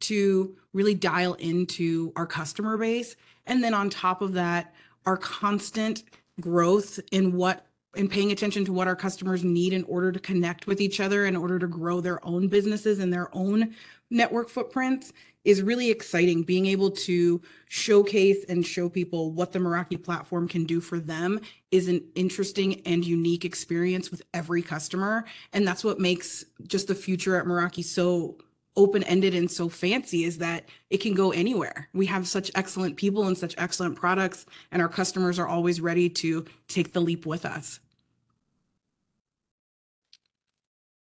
to 0.00 0.56
really 0.72 0.94
dial 0.94 1.34
into 1.34 2.12
our 2.16 2.26
customer 2.26 2.76
base. 2.76 3.16
And 3.46 3.62
then 3.62 3.74
on 3.74 3.90
top 3.90 4.22
of 4.22 4.34
that, 4.34 4.74
our 5.06 5.16
constant 5.16 6.04
growth 6.40 7.00
in 7.10 7.36
what 7.36 7.66
and 7.94 8.10
paying 8.10 8.32
attention 8.32 8.64
to 8.64 8.72
what 8.72 8.88
our 8.88 8.96
customers 8.96 9.44
need 9.44 9.74
in 9.74 9.84
order 9.84 10.10
to 10.10 10.18
connect 10.18 10.66
with 10.66 10.80
each 10.80 10.98
other 10.98 11.26
in 11.26 11.36
order 11.36 11.58
to 11.58 11.66
grow 11.66 12.00
their 12.00 12.24
own 12.24 12.48
businesses 12.48 13.00
and 13.00 13.12
their 13.12 13.28
own 13.36 13.74
network 14.08 14.48
footprints 14.48 15.12
is 15.44 15.62
really 15.62 15.90
exciting 15.90 16.42
being 16.42 16.66
able 16.66 16.90
to 16.90 17.40
showcase 17.68 18.44
and 18.48 18.66
show 18.66 18.88
people 18.88 19.32
what 19.32 19.52
the 19.52 19.58
Meraki 19.58 20.02
platform 20.02 20.46
can 20.48 20.64
do 20.64 20.80
for 20.80 21.00
them 21.00 21.40
is 21.70 21.88
an 21.88 22.02
interesting 22.14 22.80
and 22.86 23.04
unique 23.04 23.44
experience 23.44 24.10
with 24.10 24.22
every 24.34 24.62
customer 24.62 25.24
and 25.52 25.66
that's 25.66 25.84
what 25.84 25.98
makes 25.98 26.44
just 26.66 26.88
the 26.88 26.94
future 26.94 27.36
at 27.36 27.46
Meraki 27.46 27.84
so 27.84 28.38
open-ended 28.76 29.34
and 29.34 29.50
so 29.50 29.68
fancy 29.68 30.24
is 30.24 30.38
that 30.38 30.64
it 30.88 30.98
can 30.98 31.12
go 31.12 31.30
anywhere. 31.30 31.88
We 31.92 32.06
have 32.06 32.26
such 32.26 32.50
excellent 32.54 32.96
people 32.96 33.26
and 33.26 33.36
such 33.36 33.54
excellent 33.58 33.96
products 33.96 34.46
and 34.70 34.80
our 34.80 34.88
customers 34.88 35.38
are 35.38 35.46
always 35.46 35.80
ready 35.80 36.08
to 36.08 36.46
take 36.68 36.92
the 36.92 37.00
leap 37.00 37.26
with 37.26 37.44
us. 37.44 37.80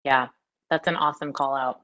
Yeah, 0.03 0.27
that's 0.69 0.87
an 0.87 0.95
awesome 0.95 1.31
call 1.31 1.55
out. 1.55 1.81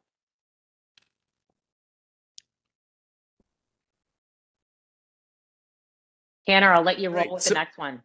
Tanner, 6.48 6.72
I'll 6.72 6.84
let 6.84 7.00
you 7.00 7.10
roll 7.10 7.18
Right, 7.18 7.32
with 7.32 7.44
so- 7.44 7.50
the 7.50 7.56
next 7.56 7.78
one. 7.78 8.02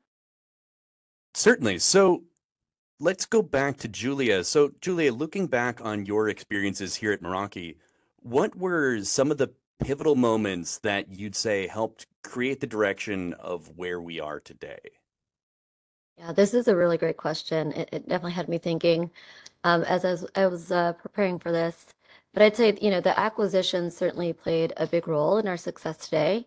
Certainly. 1.35 1.79
So 1.79 2.25
let's 3.01 3.25
go 3.25 3.41
back 3.41 3.79
to 3.79 3.89
Julia. 3.89 4.45
So, 4.45 4.73
Julia, 4.81 5.13
looking 5.13 5.47
back 5.47 5.81
on 5.81 6.05
your 6.05 6.29
experiences 6.29 6.97
here 6.97 7.13
at 7.13 7.23
Meraki, 7.23 7.77
what 8.21 8.55
were 8.57 9.03
some 9.03 9.31
of 9.31 9.39
the 9.39 9.49
pivotal 9.83 10.15
moments 10.15 10.79
that 10.81 11.09
you'd 11.11 11.35
say 11.35 11.67
helped 11.67 12.07
create 12.23 12.61
the 12.61 12.67
direction 12.67 13.33
of 13.35 13.69
where 13.77 14.01
we 14.01 14.21
are 14.21 14.41
today? 14.41 14.79
Yeah, 16.19 16.33
this 16.33 16.53
is 16.53 16.69
a 16.69 16.77
really 16.77 16.99
great 16.99 17.17
question. 17.17 17.73
It, 17.73 17.89
it 17.93 18.09
definitely 18.09 18.33
had 18.33 18.49
me 18.49 18.59
thinking 18.59 19.11
um, 19.65 19.83
as 19.85 20.05
I 20.05 20.11
was, 20.11 20.27
I 20.37 20.47
was 20.47 20.71
uh, 20.71 20.93
preparing 20.93 21.39
for 21.39 21.51
this. 21.51 21.87
But 22.35 22.43
I'd 22.43 22.57
say, 22.57 22.77
you 22.81 22.91
know, 22.91 23.01
the 23.01 23.19
acquisition 23.19 23.91
certainly 23.91 24.33
played 24.33 24.73
a 24.77 24.87
big 24.87 25.09
role 25.09 25.39
in 25.39 25.49
our 25.49 25.57
success 25.57 25.97
today. 25.97 26.47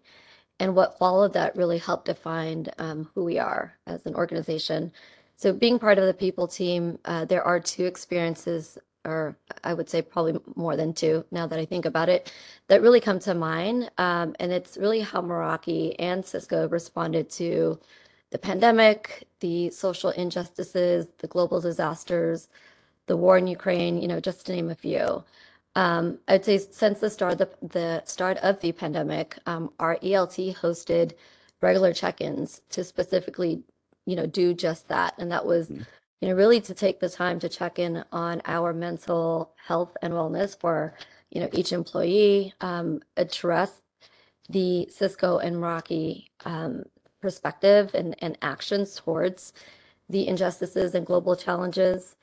And 0.60 0.76
what 0.76 0.98
followed 0.98 1.34
that 1.34 1.56
really 1.56 1.78
helped 1.78 2.06
define 2.06 2.68
um, 2.78 3.10
who 3.14 3.24
we 3.24 3.38
are 3.40 3.78
as 3.88 4.06
an 4.06 4.16
organization. 4.16 4.92
So, 5.36 5.52
being 5.52 5.80
part 5.80 5.98
of 5.98 6.06
the 6.06 6.14
people 6.14 6.48
team, 6.48 6.98
uh, 7.06 7.26
there 7.26 7.44
are 7.44 7.60
two 7.60 7.86
experiences, 7.86 8.78
or 9.04 9.38
I 9.66 9.74
would 9.74 9.90
say 9.90 10.02
probably 10.02 10.40
more 10.56 10.78
than 10.78 10.94
two 10.94 11.26
now 11.30 11.46
that 11.46 11.60
I 11.60 11.66
think 11.66 11.86
about 11.86 12.08
it, 12.08 12.32
that 12.70 12.82
really 12.82 13.02
come 13.02 13.20
to 13.20 13.34
mind. 13.34 13.92
Um, 13.98 14.34
and 14.40 14.54
it's 14.54 14.78
really 14.78 15.02
how 15.02 15.22
Meraki 15.22 15.96
and 16.00 16.26
Cisco 16.26 16.70
responded 16.70 17.30
to 17.32 17.78
the 18.32 18.38
pandemic, 18.38 19.28
the 19.42 19.70
social 19.72 20.12
injustices, 20.12 21.08
the 21.18 21.28
global 21.28 21.60
disasters, 21.60 22.48
the 23.08 23.18
war 23.18 23.38
in 23.38 23.48
Ukraine, 23.48 24.02
you 24.02 24.08
know, 24.08 24.20
just 24.20 24.46
to 24.46 24.54
name 24.54 24.70
a 24.70 24.76
few. 24.76 25.24
Um, 25.76 26.20
I'd 26.28 26.46
say 26.46 26.60
since 26.60 27.00
the 27.00 27.10
start 27.10 27.34
of 27.34 27.40
the, 27.40 27.68
the 27.68 28.04
start 28.06 28.38
of 28.40 28.62
the 28.62 28.74
pandemic, 28.74 29.40
um, 29.48 29.72
our 29.80 29.98
ELT 29.98 30.56
hosted 30.58 31.14
regular 31.62 31.94
check-ins 31.94 32.62
to 32.72 32.84
specifically, 32.84 33.64
you 34.06 34.16
know, 34.18 34.28
do 34.28 34.54
just 34.54 34.90
that. 34.90 35.16
And 35.20 35.32
that 35.32 35.46
was, 35.46 35.70
Mm. 35.70 35.86
you 36.22 36.30
know, 36.30 36.36
really 36.36 36.62
to 36.62 36.76
take 36.76 37.00
the 37.02 37.10
time 37.10 37.40
to 37.42 37.50
check 37.50 37.80
in 37.80 38.06
on 38.14 38.42
our 38.46 38.74
mental 38.74 39.54
health 39.58 39.98
and 40.04 40.14
wellness 40.14 40.60
for, 40.60 40.96
you 41.32 41.42
know, 41.42 41.50
each 41.54 41.74
employee, 41.74 42.54
um, 42.62 43.02
address 43.18 43.82
the 44.50 44.88
Cisco 44.92 45.40
and 45.40 45.58
Meraki 45.58 46.28
um, 46.46 46.84
perspective 47.22 47.92
and, 47.96 48.16
and 48.22 48.38
actions 48.42 48.96
towards 48.96 49.54
the 50.10 50.28
injustices 50.28 50.96
and 50.96 51.06
global 51.06 51.36
challenges 51.36 52.16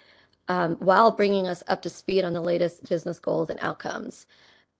um, 0.53 0.77
while 0.77 1.11
bringing 1.13 1.49
us 1.49 1.63
up 1.69 1.81
to 1.83 1.91
speed 1.91 2.25
on 2.25 2.35
the 2.35 2.43
latest 2.43 2.89
business 2.89 3.19
goals 3.19 3.49
and 3.51 3.59
outcomes. 3.63 4.27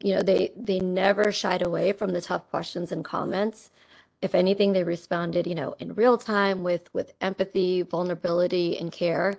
You 0.05 0.17
know, 0.17 0.23
they 0.23 0.53
they 0.57 0.81
never 0.81 1.33
shied 1.33 1.63
away 1.63 1.93
from 1.95 2.13
the 2.13 2.21
tough 2.21 2.51
questions 2.51 2.93
and 2.93 3.05
comments. 3.05 3.71
If 4.23 4.35
anything, 4.35 4.73
they 4.73 4.85
responded, 4.85 5.47
you 5.47 5.55
know, 5.57 5.75
in 5.81 5.95
real 5.95 6.19
time 6.19 6.63
with 6.65 6.91
with 6.95 7.15
empathy, 7.23 7.83
vulnerability, 7.83 8.79
and 8.79 8.93
care. 8.93 9.37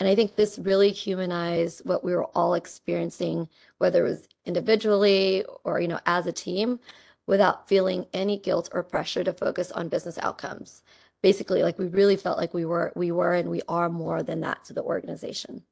And 0.00 0.08
I 0.08 0.14
think 0.16 0.36
this 0.36 0.58
really 0.58 0.92
humanized 0.92 1.82
what 1.86 2.04
we 2.04 2.14
were 2.14 2.26
all 2.36 2.54
experiencing, 2.54 3.48
whether 3.78 4.06
it 4.06 4.10
was 4.10 4.28
individually 4.46 5.44
or, 5.64 5.80
you 5.80 5.88
know, 5.88 6.00
as 6.06 6.26
a 6.26 6.32
team, 6.32 6.80
without 7.26 7.68
feeling 7.68 8.06
any 8.14 8.38
guilt 8.38 8.68
or 8.74 8.82
pressure 8.82 9.24
to 9.24 9.32
focus 9.32 9.72
on 9.72 9.88
business 9.90 10.18
outcomes 10.18 10.82
basically 11.22 11.62
like 11.62 11.78
we 11.78 11.86
really 11.88 12.16
felt 12.16 12.38
like 12.38 12.54
we 12.54 12.64
were 12.64 12.92
we 12.96 13.12
were 13.12 13.34
and 13.34 13.50
we 13.50 13.62
are 13.68 13.88
more 13.90 14.22
than 14.22 14.40
that 14.40 14.64
to 14.64 14.72
the 14.74 14.82
organization 14.82 15.62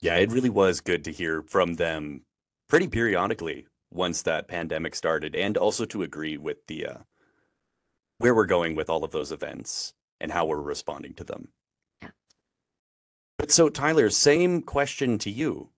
Yeah, 0.00 0.16
it 0.16 0.30
really 0.30 0.50
was 0.50 0.80
good 0.80 1.04
to 1.04 1.12
hear 1.12 1.42
from 1.42 1.74
them 1.74 2.22
pretty 2.68 2.86
periodically 2.88 3.66
once 3.90 4.22
that 4.22 4.48
pandemic 4.48 4.94
started, 4.94 5.34
and 5.34 5.56
also 5.56 5.84
to 5.86 6.02
agree 6.02 6.36
with 6.36 6.66
the 6.66 6.86
uh, 6.86 6.98
where 8.18 8.34
we're 8.34 8.46
going 8.46 8.74
with 8.74 8.90
all 8.90 9.04
of 9.04 9.10
those 9.10 9.32
events 9.32 9.94
and 10.20 10.30
how 10.30 10.44
we're 10.46 10.60
responding 10.60 11.14
to 11.14 11.24
them. 11.24 11.48
Yeah. 12.02 12.10
But 13.38 13.50
so, 13.50 13.68
Tyler, 13.68 14.10
same 14.10 14.62
question 14.62 15.18
to 15.18 15.30
you. 15.30 15.70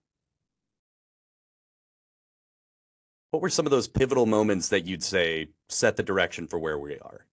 What 3.30 3.42
were 3.42 3.50
some 3.50 3.66
of 3.66 3.70
those 3.70 3.86
pivotal 3.86 4.26
moments 4.26 4.68
that 4.70 4.86
you'd 4.86 5.04
say 5.04 5.50
set 5.68 5.96
the 5.96 6.02
direction 6.02 6.48
for 6.48 6.58
where 6.58 6.78
we 6.78 6.98
are? 6.98 7.26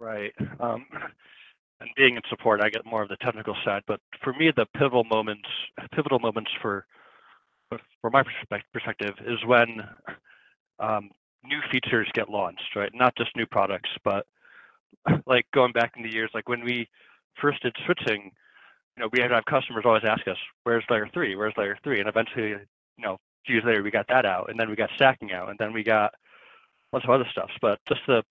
Right. 0.00 0.32
Um, 0.58 0.86
and 1.80 1.90
being 1.96 2.16
in 2.16 2.22
support, 2.28 2.60
I 2.62 2.68
get 2.70 2.86
more 2.86 3.02
of 3.02 3.08
the 3.08 3.16
technical 3.16 3.56
side. 3.64 3.82
But 3.86 4.00
for 4.22 4.32
me, 4.32 4.50
the 4.54 4.66
pivotal 4.74 5.04
moments, 5.04 5.48
pivotal 5.92 6.18
moments 6.18 6.50
for, 6.62 6.86
from 7.70 8.12
my 8.12 8.22
perspec- 8.22 8.62
perspective, 8.72 9.14
is 9.26 9.44
when 9.44 9.80
um, 10.78 11.10
new 11.44 11.60
features 11.70 12.08
get 12.14 12.30
launched. 12.30 12.74
Right. 12.74 12.90
Not 12.94 13.14
just 13.16 13.36
new 13.36 13.46
products, 13.46 13.90
but 14.04 14.26
like 15.26 15.46
going 15.52 15.72
back 15.72 15.92
in 15.96 16.02
the 16.02 16.12
years, 16.12 16.30
like 16.34 16.48
when 16.48 16.64
we 16.64 16.88
first 17.40 17.62
did 17.62 17.76
switching, 17.84 18.32
you 18.96 19.02
know, 19.02 19.08
we 19.12 19.20
had 19.20 19.30
have 19.30 19.44
customers 19.44 19.84
always 19.84 20.04
ask 20.04 20.26
us, 20.26 20.38
"Where's 20.64 20.84
layer 20.88 21.08
three? 21.12 21.36
Where's 21.36 21.56
layer 21.56 21.78
three? 21.84 22.00
And 22.00 22.08
eventually, 22.08 22.50
you 22.50 22.58
know, 22.98 23.14
a 23.14 23.18
few 23.44 23.56
years 23.56 23.64
later, 23.64 23.82
we 23.82 23.90
got 23.90 24.08
that 24.08 24.24
out, 24.24 24.48
and 24.50 24.58
then 24.58 24.70
we 24.70 24.76
got 24.76 24.90
stacking 24.94 25.32
out, 25.32 25.50
and 25.50 25.58
then 25.58 25.72
we 25.72 25.82
got 25.82 26.14
lots 26.92 27.04
of 27.04 27.10
other 27.10 27.26
stuff. 27.30 27.50
But 27.60 27.78
just 27.86 28.00
the 28.06 28.24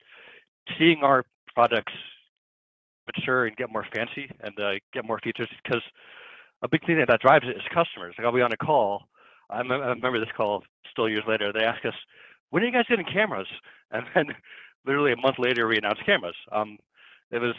seeing 0.77 1.03
our 1.03 1.23
products 1.53 1.93
mature 3.05 3.45
and 3.45 3.55
get 3.55 3.71
more 3.71 3.85
fancy 3.93 4.29
and 4.41 4.59
uh, 4.59 4.73
get 4.93 5.05
more 5.05 5.19
features 5.19 5.49
because 5.63 5.81
a 6.61 6.67
big 6.67 6.85
thing 6.85 6.97
that, 6.97 7.07
that 7.07 7.21
drives 7.21 7.45
it 7.47 7.57
is 7.57 7.63
customers. 7.73 8.15
Like 8.17 8.25
I'll 8.25 8.33
be 8.33 8.41
on 8.41 8.51
a 8.51 8.57
call. 8.57 9.03
I, 9.49 9.59
remember 9.59 10.19
this 10.19 10.29
call 10.35 10.63
still 10.91 11.09
years 11.09 11.23
later. 11.27 11.51
They 11.53 11.63
ask 11.63 11.85
us, 11.85 11.93
"When 12.49 12.63
are 12.63 12.65
you 12.65 12.71
guys 12.71 12.85
getting 12.89 13.05
cameras?" 13.05 13.47
And 13.91 14.05
then 14.15 14.27
literally 14.85 15.13
a 15.13 15.17
month 15.17 15.37
later, 15.39 15.67
we 15.67 15.77
announced 15.77 16.05
cameras. 16.05 16.35
Um, 16.51 16.77
it 17.31 17.39
was, 17.39 17.55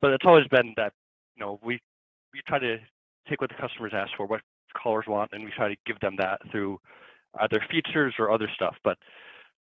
but 0.00 0.12
it's 0.12 0.26
always 0.26 0.46
been 0.48 0.74
that 0.76 0.92
you 1.36 1.44
know 1.44 1.58
we 1.62 1.80
we 2.32 2.40
try 2.46 2.58
to 2.58 2.78
take 3.28 3.40
what 3.40 3.50
the 3.50 3.56
customers 3.60 3.92
ask 3.94 4.10
for, 4.16 4.26
what 4.26 4.40
callers 4.74 5.04
want, 5.06 5.30
and 5.32 5.44
we 5.44 5.50
try 5.50 5.68
to 5.68 5.76
give 5.86 5.98
them 6.00 6.16
that 6.18 6.40
through 6.50 6.78
either 7.40 7.60
features 7.70 8.14
or 8.18 8.30
other 8.30 8.50
stuff. 8.54 8.76
But 8.84 8.98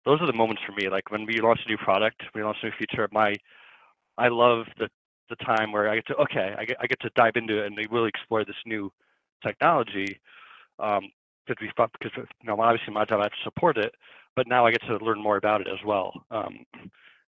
those 0.06 0.20
are 0.22 0.28
the 0.28 0.34
moments 0.34 0.62
for 0.66 0.74
me. 0.74 0.90
Like 0.90 1.12
when 1.12 1.26
we 1.26 1.40
launch 1.42 1.60
a 1.66 1.70
new 1.70 1.78
product, 1.78 2.24
we 2.34 2.44
launch 2.44 2.58
a 2.64 2.68
new 2.68 2.72
feature. 2.78 3.08
My 3.12 3.36
I 4.18 4.28
love 4.28 4.66
the 4.78 4.90
the 5.32 5.44
time 5.44 5.72
where 5.72 5.90
I 5.90 5.96
get 5.96 6.08
to 6.08 6.16
okay, 6.18 6.54
I 6.58 6.66
get 6.66 6.78
I 6.80 6.88
get 6.88 7.00
to 7.02 7.10
dive 7.16 7.36
into 7.36 7.62
it 7.62 7.66
and 7.66 7.78
they 7.78 7.88
really 7.90 8.10
explore 8.10 8.46
this 8.46 8.56
new 8.66 8.92
technology. 9.44 10.20
Um, 10.80 11.10
because 11.46 11.62
we 11.62 11.72
thought 11.76 11.92
because 12.00 12.12
you 12.16 12.48
know 12.48 12.60
obviously 12.60 12.94
my 12.94 13.06
job 13.06 13.20
I 13.20 13.24
have 13.24 13.32
to 13.32 13.38
support 13.44 13.78
it, 13.78 13.94
but 14.36 14.48
now 14.48 14.66
I 14.66 14.72
get 14.72 14.82
to 14.84 14.98
learn 14.98 15.22
more 15.22 15.38
about 15.38 15.62
it 15.62 15.68
as 15.68 15.80
well. 15.86 16.14
Um, 16.30 16.66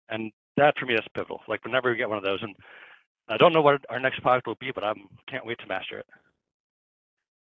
and 0.08 0.32
that 0.56 0.74
for 0.78 0.86
me 0.86 0.94
is 0.94 1.00
pivotal. 1.14 1.40
Like 1.48 1.64
whenever 1.64 1.90
we 1.90 1.96
get 1.96 2.08
one 2.08 2.18
of 2.18 2.24
those, 2.24 2.42
and 2.42 2.54
I 3.28 3.36
don't 3.36 3.52
know 3.52 3.62
what 3.62 3.84
our 3.90 4.00
next 4.00 4.20
product 4.20 4.46
will 4.46 4.56
be, 4.56 4.72
but 4.74 4.84
I'm 4.84 5.08
can't 5.28 5.46
wait 5.46 5.58
to 5.58 5.66
master 5.66 5.98
it. 5.98 6.06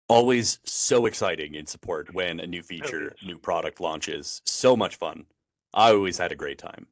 Always 0.08 0.58
so 0.64 1.06
exciting 1.06 1.54
in 1.54 1.66
support 1.66 2.12
when 2.12 2.40
a 2.40 2.46
new 2.46 2.62
feature, 2.62 3.14
new 3.24 3.38
product 3.38 3.80
launches. 3.80 4.42
So 4.44 4.76
much 4.76 4.96
fun. 4.96 5.26
I 5.72 5.92
always 5.92 6.18
had 6.18 6.32
a 6.32 6.36
great 6.36 6.58
time. 6.58 6.88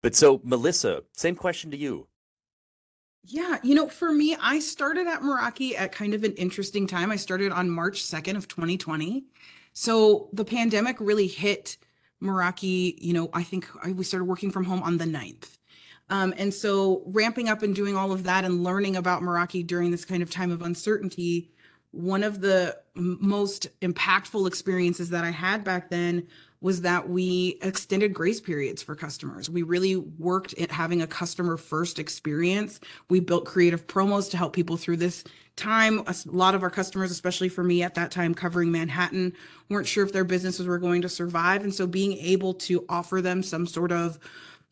But 0.00 0.14
so, 0.14 0.38
Melisa, 0.38 1.02
same 1.12 1.34
question 1.34 1.72
to 1.72 1.76
you. 1.76 2.06
Yeah, 3.30 3.58
you 3.62 3.74
know, 3.74 3.88
for 3.88 4.10
me, 4.10 4.36
I 4.40 4.58
started 4.58 5.06
at 5.06 5.20
Meraki 5.20 5.78
at 5.78 5.92
kind 5.92 6.14
of 6.14 6.24
an 6.24 6.32
interesting 6.32 6.86
time. 6.86 7.10
I 7.10 7.16
started 7.16 7.52
on 7.52 7.68
March 7.68 8.02
2nd 8.02 8.36
of 8.36 8.48
2020. 8.48 9.24
So 9.74 10.30
the 10.32 10.46
pandemic 10.46 10.96
really 10.98 11.26
hit 11.26 11.76
Meraki, 12.22 12.94
you 12.98 13.12
know, 13.12 13.28
I 13.34 13.42
think 13.42 13.68
we 13.94 14.02
started 14.02 14.24
working 14.24 14.50
from 14.50 14.64
home 14.64 14.82
on 14.82 14.96
the 14.96 15.04
9th. 15.04 15.58
Um, 16.08 16.32
and 16.38 16.54
so 16.54 17.02
ramping 17.04 17.50
up 17.50 17.62
and 17.62 17.74
doing 17.74 17.96
all 17.96 18.12
of 18.12 18.24
that 18.24 18.46
and 18.46 18.64
learning 18.64 18.96
about 18.96 19.20
Meraki 19.20 19.64
during 19.64 19.90
this 19.90 20.06
kind 20.06 20.22
of 20.22 20.30
time 20.30 20.50
of 20.50 20.62
uncertainty, 20.62 21.50
one 21.90 22.22
of 22.22 22.40
the 22.40 22.78
most 22.94 23.68
impactful 23.80 24.48
experiences 24.48 25.10
that 25.10 25.24
I 25.24 25.30
had 25.30 25.64
back 25.64 25.90
then 25.90 26.26
was 26.60 26.80
that 26.82 27.08
we 27.08 27.58
extended 27.62 28.12
grace 28.12 28.40
periods 28.40 28.82
for 28.82 28.94
customers. 28.94 29.48
We 29.48 29.62
really 29.62 29.96
worked 29.96 30.58
at 30.58 30.70
having 30.70 31.02
a 31.02 31.06
customer 31.06 31.56
first 31.56 31.98
experience. 31.98 32.80
We 33.08 33.20
built 33.20 33.44
creative 33.44 33.86
promos 33.86 34.30
to 34.30 34.36
help 34.36 34.54
people 34.54 34.76
through 34.76 34.96
this 34.96 35.22
time. 35.54 36.02
A 36.06 36.14
lot 36.26 36.54
of 36.54 36.62
our 36.62 36.70
customers, 36.70 37.10
especially 37.10 37.48
for 37.48 37.62
me 37.62 37.82
at 37.82 37.94
that 37.94 38.10
time 38.10 38.34
covering 38.34 38.72
Manhattan, 38.72 39.34
weren't 39.68 39.86
sure 39.86 40.04
if 40.04 40.12
their 40.12 40.24
businesses 40.24 40.66
were 40.66 40.78
going 40.78 41.02
to 41.02 41.08
survive. 41.08 41.62
And 41.62 41.74
so 41.74 41.86
being 41.86 42.14
able 42.18 42.54
to 42.54 42.84
offer 42.88 43.22
them 43.22 43.42
some 43.42 43.66
sort 43.66 43.92
of 43.92 44.18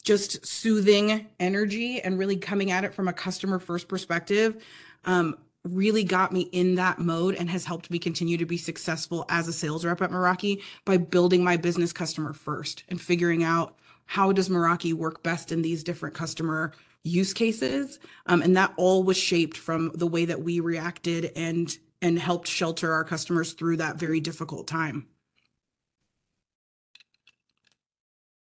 just 0.02 0.44
soothing 0.46 1.26
energy 1.40 2.00
and 2.00 2.18
really 2.18 2.36
coming 2.36 2.70
at 2.70 2.84
it 2.84 2.94
from 2.94 3.08
a 3.08 3.12
customer 3.12 3.58
first 3.58 3.88
perspective 3.88 4.64
um, 5.04 5.36
really 5.66 6.04
got 6.04 6.32
me 6.32 6.42
in 6.52 6.74
that 6.76 6.98
mode 6.98 7.34
and 7.34 7.50
has 7.50 7.64
helped 7.64 7.90
me 7.90 7.98
continue 7.98 8.36
to 8.36 8.46
be 8.46 8.56
successful 8.56 9.24
as 9.28 9.48
a 9.48 9.52
sales 9.52 9.84
rep 9.84 10.02
at 10.02 10.10
Meraki 10.10 10.62
by 10.84 10.96
building 10.96 11.42
my 11.42 11.56
business 11.56 11.92
customer 11.92 12.32
first 12.32 12.84
and 12.88 13.00
figuring 13.00 13.42
out 13.42 13.76
how 14.06 14.32
does 14.32 14.48
Meraki 14.48 14.92
work 14.92 15.22
best 15.22 15.52
in 15.52 15.62
these 15.62 15.82
different 15.82 16.14
customer 16.14 16.72
use 17.02 17.32
cases. 17.32 17.98
Um, 18.26 18.42
and 18.42 18.56
that 18.56 18.72
all 18.76 19.02
was 19.02 19.16
shaped 19.16 19.56
from 19.56 19.90
the 19.94 20.06
way 20.06 20.24
that 20.24 20.42
we 20.42 20.60
reacted 20.60 21.32
and 21.36 21.76
and 22.02 22.18
helped 22.18 22.46
shelter 22.46 22.92
our 22.92 23.04
customers 23.04 23.54
through 23.54 23.78
that 23.78 23.96
very 23.96 24.20
difficult 24.20 24.66
time. 24.66 25.06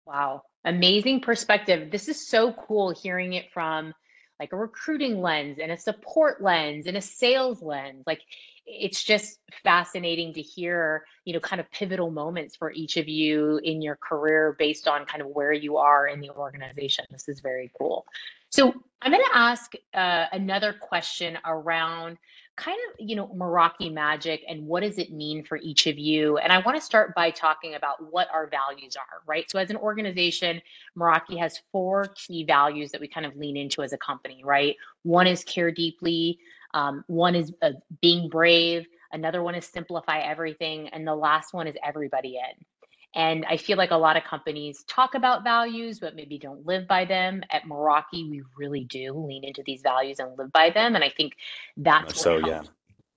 Wow. 0.06 0.42
Amazing 0.66 1.22
perspective. 1.22 1.90
This 1.90 2.10
is 2.10 2.28
so 2.28 2.52
cool 2.52 2.92
hearing 2.92 3.34
it 3.34 3.46
from 3.54 3.94
like 4.40 4.54
a 4.54 4.58
recruiting 4.58 5.22
lens 5.22 5.60
and 5.62 5.72
a 5.72 5.78
support 5.78 6.42
lens 6.42 6.88
and 6.88 6.98
a 6.98 7.02
sales 7.02 7.62
lens. 7.62 8.04
Like 8.08 8.22
it's 8.66 9.04
just 9.04 9.40
fascinating 9.64 10.34
to 10.34 10.42
hear 10.42 11.06
you 11.26 11.34
know 11.34 11.40
kind 11.40 11.60
of 11.60 11.70
pivotal 11.72 12.12
moments 12.12 12.56
for 12.56 12.72
each 12.72 12.98
of 12.98 13.08
you 13.08 13.60
in 13.64 13.82
your 13.82 13.98
career 13.98 14.56
based 14.60 14.88
on 14.88 15.06
kind 15.06 15.22
of 15.22 15.28
where 15.30 15.54
you 15.54 15.78
are 15.78 16.08
in 16.08 16.20
the 16.20 16.30
organization. 16.30 17.06
This 17.10 17.28
is 17.28 17.40
very 17.40 17.72
cool. 17.78 18.06
So 18.50 18.74
i'm 19.02 19.12
going 19.12 19.24
to 19.24 19.38
ask 19.38 19.74
uh, 19.94 20.26
another 20.34 20.74
question 20.74 21.38
around 21.46 22.18
kind 22.60 22.78
of 22.90 23.08
you 23.08 23.16
know 23.16 23.28
meraki 23.28 23.92
magic 23.92 24.44
and 24.48 24.66
what 24.68 24.84
does 24.84 24.98
it 24.98 25.12
mean 25.12 25.44
for 25.44 25.58
each 25.58 25.88
of 25.88 25.98
you? 25.98 26.38
And 26.38 26.52
i 26.52 26.60
want 26.60 26.78
to 26.78 26.82
start 26.82 27.16
by 27.16 27.32
talking 27.32 27.76
about 27.76 28.12
what 28.12 28.28
our 28.34 28.48
values 28.48 28.96
are 28.96 29.22
right? 29.26 29.50
So 29.50 29.58
as 29.60 29.70
an 29.70 29.78
organization 29.78 30.62
meraki 30.98 31.40
has 31.40 31.62
four 31.72 32.06
key 32.16 32.44
values 32.44 32.92
that 32.92 33.02
we 33.02 33.08
kind 33.08 33.26
of 33.26 33.36
lean 33.38 33.58
into 33.58 33.82
as 33.82 33.94
a 33.94 33.98
company 33.98 34.42
right? 34.44 34.76
One 35.04 35.28
is 35.28 35.44
care 35.44 35.72
deeply 35.72 36.40
um, 36.74 37.04
one 37.08 37.34
is 37.34 37.54
uh, 37.62 37.72
being 38.02 38.30
brave 38.30 38.86
another 39.14 39.42
one 39.42 39.56
is 39.56 39.66
simplify 39.66 40.20
everything 40.20 40.90
and 40.90 41.08
the 41.08 41.16
last 41.16 41.54
one 41.54 41.66
is 41.66 41.76
everybody 41.84 42.36
in 42.36 42.66
and 43.16 43.46
I 43.50 43.58
feel 43.58 43.78
like 43.78 43.92
a 43.92 43.98
lot 43.98 44.18
of 44.18 44.24
companies 44.24 44.84
talk 44.88 45.16
about 45.16 45.44
values, 45.44 46.00
but 46.00 46.16
maybe 46.16 46.38
don't 46.38 46.66
live 46.66 46.88
by 46.88 47.06
them. 47.06 47.42
At 47.50 47.64
Meraki, 47.64 48.30
we 48.30 48.44
really 48.58 48.84
do 48.84 49.14
lean 49.14 49.44
into 49.44 49.64
these 49.66 49.82
values 49.82 50.20
and 50.20 50.38
live 50.38 50.52
by 50.54 50.70
them. 50.70 50.96
And 50.96 51.04
I 51.04 51.10
think 51.10 51.34
uh, 51.34 51.84
that's 51.84 52.22
so, 52.22 52.38
yeah. 52.38 52.62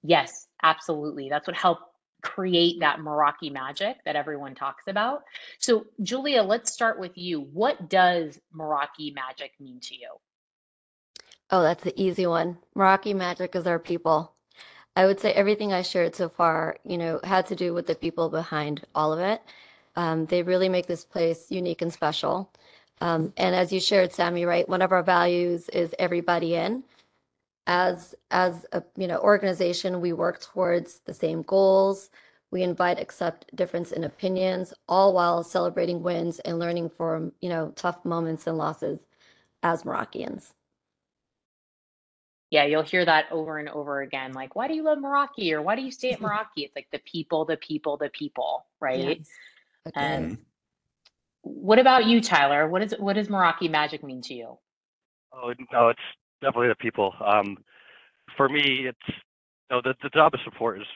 Yes, 0.02 0.48
absolutely. 0.62 1.28
That's 1.28 1.46
what 1.46 1.56
helped 1.56 1.82
create 2.22 2.80
that 2.80 3.00
Meraki 3.00 3.52
magic 3.52 3.98
that 4.04 4.16
everyone 4.16 4.54
talks 4.54 4.84
about. 4.86 5.22
So, 5.58 5.86
Julia, 6.02 6.42
let's 6.42 6.72
start 6.72 6.98
with 6.98 7.18
you. 7.18 7.40
What 7.52 7.90
does 7.90 8.38
Meraki 8.56 9.14
magic 9.14 9.52
mean 9.60 9.80
to 9.80 9.94
you? 9.94 10.08
Oh, 11.50 11.62
that's 11.62 11.84
the 11.84 12.00
easy 12.00 12.26
one. 12.26 12.56
Meraki 12.76 13.14
magic 13.14 13.54
is 13.54 13.66
our 13.66 13.78
people. 13.78 14.34
I 14.96 15.06
would 15.06 15.20
say 15.20 15.32
everything 15.32 15.72
I 15.72 15.82
shared 15.82 16.14
so 16.14 16.28
far, 16.28 16.76
you 16.84 16.96
know, 16.96 17.20
had 17.24 17.46
to 17.46 17.56
do 17.56 17.74
with 17.74 17.86
the 17.86 17.94
people 17.94 18.30
behind 18.30 18.86
all 18.94 19.12
of 19.12 19.20
it. 19.20 19.42
Um, 19.96 20.26
they 20.26 20.42
really 20.42 20.68
make 20.68 20.86
this 20.86 21.04
place 21.04 21.50
unique 21.50 21.82
and 21.82 21.92
special. 21.92 22.50
Um, 23.00 23.32
and 23.36 23.54
as 23.54 23.72
you 23.72 23.80
shared, 23.80 24.12
Sammy, 24.12 24.44
right, 24.44 24.68
one 24.68 24.82
of 24.82 24.92
our 24.92 25.02
values 25.02 25.68
is 25.70 25.94
everybody 25.98 26.54
in. 26.54 26.84
As 27.66 28.14
as 28.30 28.66
a 28.72 28.82
you 28.96 29.06
know 29.06 29.18
organization, 29.20 30.00
we 30.00 30.12
work 30.12 30.40
towards 30.40 31.00
the 31.00 31.14
same 31.14 31.42
goals. 31.42 32.10
We 32.50 32.62
invite 32.62 32.98
accept 33.00 33.54
difference 33.56 33.92
in 33.92 34.04
opinions, 34.04 34.74
all 34.88 35.14
while 35.14 35.44
celebrating 35.44 36.02
wins 36.02 36.40
and 36.40 36.58
learning 36.58 36.90
from 36.90 37.32
you 37.40 37.48
know 37.48 37.72
tough 37.76 38.04
moments 38.04 38.46
and 38.48 38.58
losses 38.58 39.00
as 39.62 39.84
Merakians. 39.84 40.52
Yeah, 42.50 42.64
you'll 42.66 42.82
hear 42.82 43.04
that 43.06 43.26
over 43.30 43.58
and 43.58 43.70
over 43.70 44.02
again. 44.02 44.34
Like, 44.34 44.54
why 44.54 44.68
do 44.68 44.74
you 44.74 44.82
love 44.82 44.98
Meraki? 44.98 45.52
Or 45.52 45.62
why 45.62 45.74
do 45.74 45.82
you 45.82 45.90
stay 45.90 46.12
at 46.12 46.20
Meraki? 46.22 46.58
It's 46.58 46.76
like 46.76 46.88
the 46.92 46.98
people, 47.00 47.46
the 47.46 47.56
people, 47.56 47.96
the 47.96 48.10
people, 48.10 48.66
right? 48.80 49.18
Yes. 49.18 49.30
Okay. 49.88 50.00
And 50.00 50.38
what 51.42 51.78
about 51.78 52.06
you, 52.06 52.20
Tyler? 52.20 52.68
What 52.68 52.82
is 52.82 52.94
what 52.98 53.14
does 53.14 53.28
Meraki 53.28 53.70
magic 53.70 54.02
mean 54.04 54.22
to 54.22 54.34
you? 54.34 54.58
Oh 55.32 55.52
no, 55.72 55.88
it's 55.88 56.00
definitely 56.40 56.68
the 56.68 56.76
people. 56.76 57.14
Um, 57.24 57.58
for 58.36 58.48
me, 58.48 58.86
it's 58.88 59.08
you 59.08 59.76
know, 59.76 59.80
the 59.82 59.94
the 60.02 60.10
job 60.10 60.34
of 60.34 60.40
support 60.44 60.80
is 60.80 60.86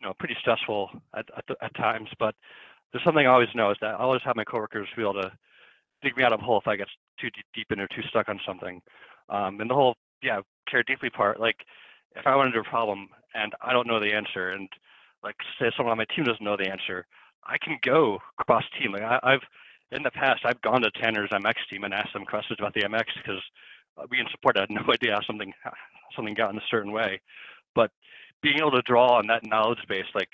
you 0.00 0.06
know 0.06 0.14
pretty 0.18 0.36
stressful 0.40 0.90
at 1.16 1.26
at, 1.36 1.44
at 1.62 1.74
times, 1.76 2.08
but 2.18 2.34
there's 2.92 3.04
something 3.04 3.26
I 3.26 3.30
always 3.30 3.48
know 3.54 3.70
is 3.70 3.76
that 3.80 3.94
I 3.94 3.98
always 3.98 4.22
have 4.24 4.36
my 4.36 4.44
coworkers 4.44 4.88
be 4.96 5.02
able 5.02 5.14
to 5.14 5.32
dig 6.02 6.16
me 6.16 6.24
out 6.24 6.32
of 6.32 6.40
a 6.40 6.44
hole 6.44 6.58
if 6.58 6.66
I 6.68 6.76
get 6.76 6.88
too 7.20 7.28
deep 7.54 7.66
in 7.70 7.80
or 7.80 7.88
too 7.88 8.02
stuck 8.08 8.28
on 8.28 8.40
something. 8.46 8.80
Um, 9.28 9.60
and 9.60 9.70
the 9.70 9.74
whole 9.74 9.96
yeah 10.22 10.40
care 10.68 10.82
deeply 10.82 11.10
part, 11.10 11.40
like 11.40 11.56
if 12.16 12.26
I 12.26 12.34
run 12.34 12.48
into 12.48 12.60
a 12.60 12.64
problem 12.64 13.08
and 13.34 13.52
I 13.62 13.72
don't 13.72 13.86
know 13.86 14.00
the 14.00 14.12
answer, 14.12 14.50
and 14.50 14.68
like 15.22 15.36
say 15.60 15.70
someone 15.76 15.92
on 15.92 15.98
my 15.98 16.06
team 16.14 16.24
doesn't 16.24 16.44
know 16.44 16.56
the 16.56 16.70
answer, 16.70 17.06
I 17.46 17.58
can 17.58 17.78
go 17.82 18.18
cross 18.36 18.64
team. 18.78 18.92
Like 18.92 19.02
I, 19.02 19.32
have 19.32 19.40
in 19.92 20.02
the 20.02 20.10
past, 20.10 20.42
I've 20.44 20.60
gone 20.62 20.82
to 20.82 20.90
Tanner's 20.90 21.30
MX 21.30 21.54
team 21.70 21.84
and 21.84 21.94
asked 21.94 22.12
them 22.12 22.24
questions 22.24 22.58
about 22.58 22.74
the 22.74 22.82
MX 22.82 23.04
because 23.16 23.42
in 24.12 24.26
support 24.30 24.56
had 24.56 24.70
no 24.70 24.82
idea 24.90 25.14
how 25.14 25.20
something 25.26 25.52
something 26.16 26.34
got 26.34 26.50
in 26.50 26.58
a 26.58 26.70
certain 26.70 26.92
way. 26.92 27.20
But 27.74 27.90
being 28.42 28.58
able 28.58 28.72
to 28.72 28.82
draw 28.82 29.18
on 29.18 29.26
that 29.28 29.46
knowledge 29.46 29.80
base, 29.88 30.06
like 30.14 30.30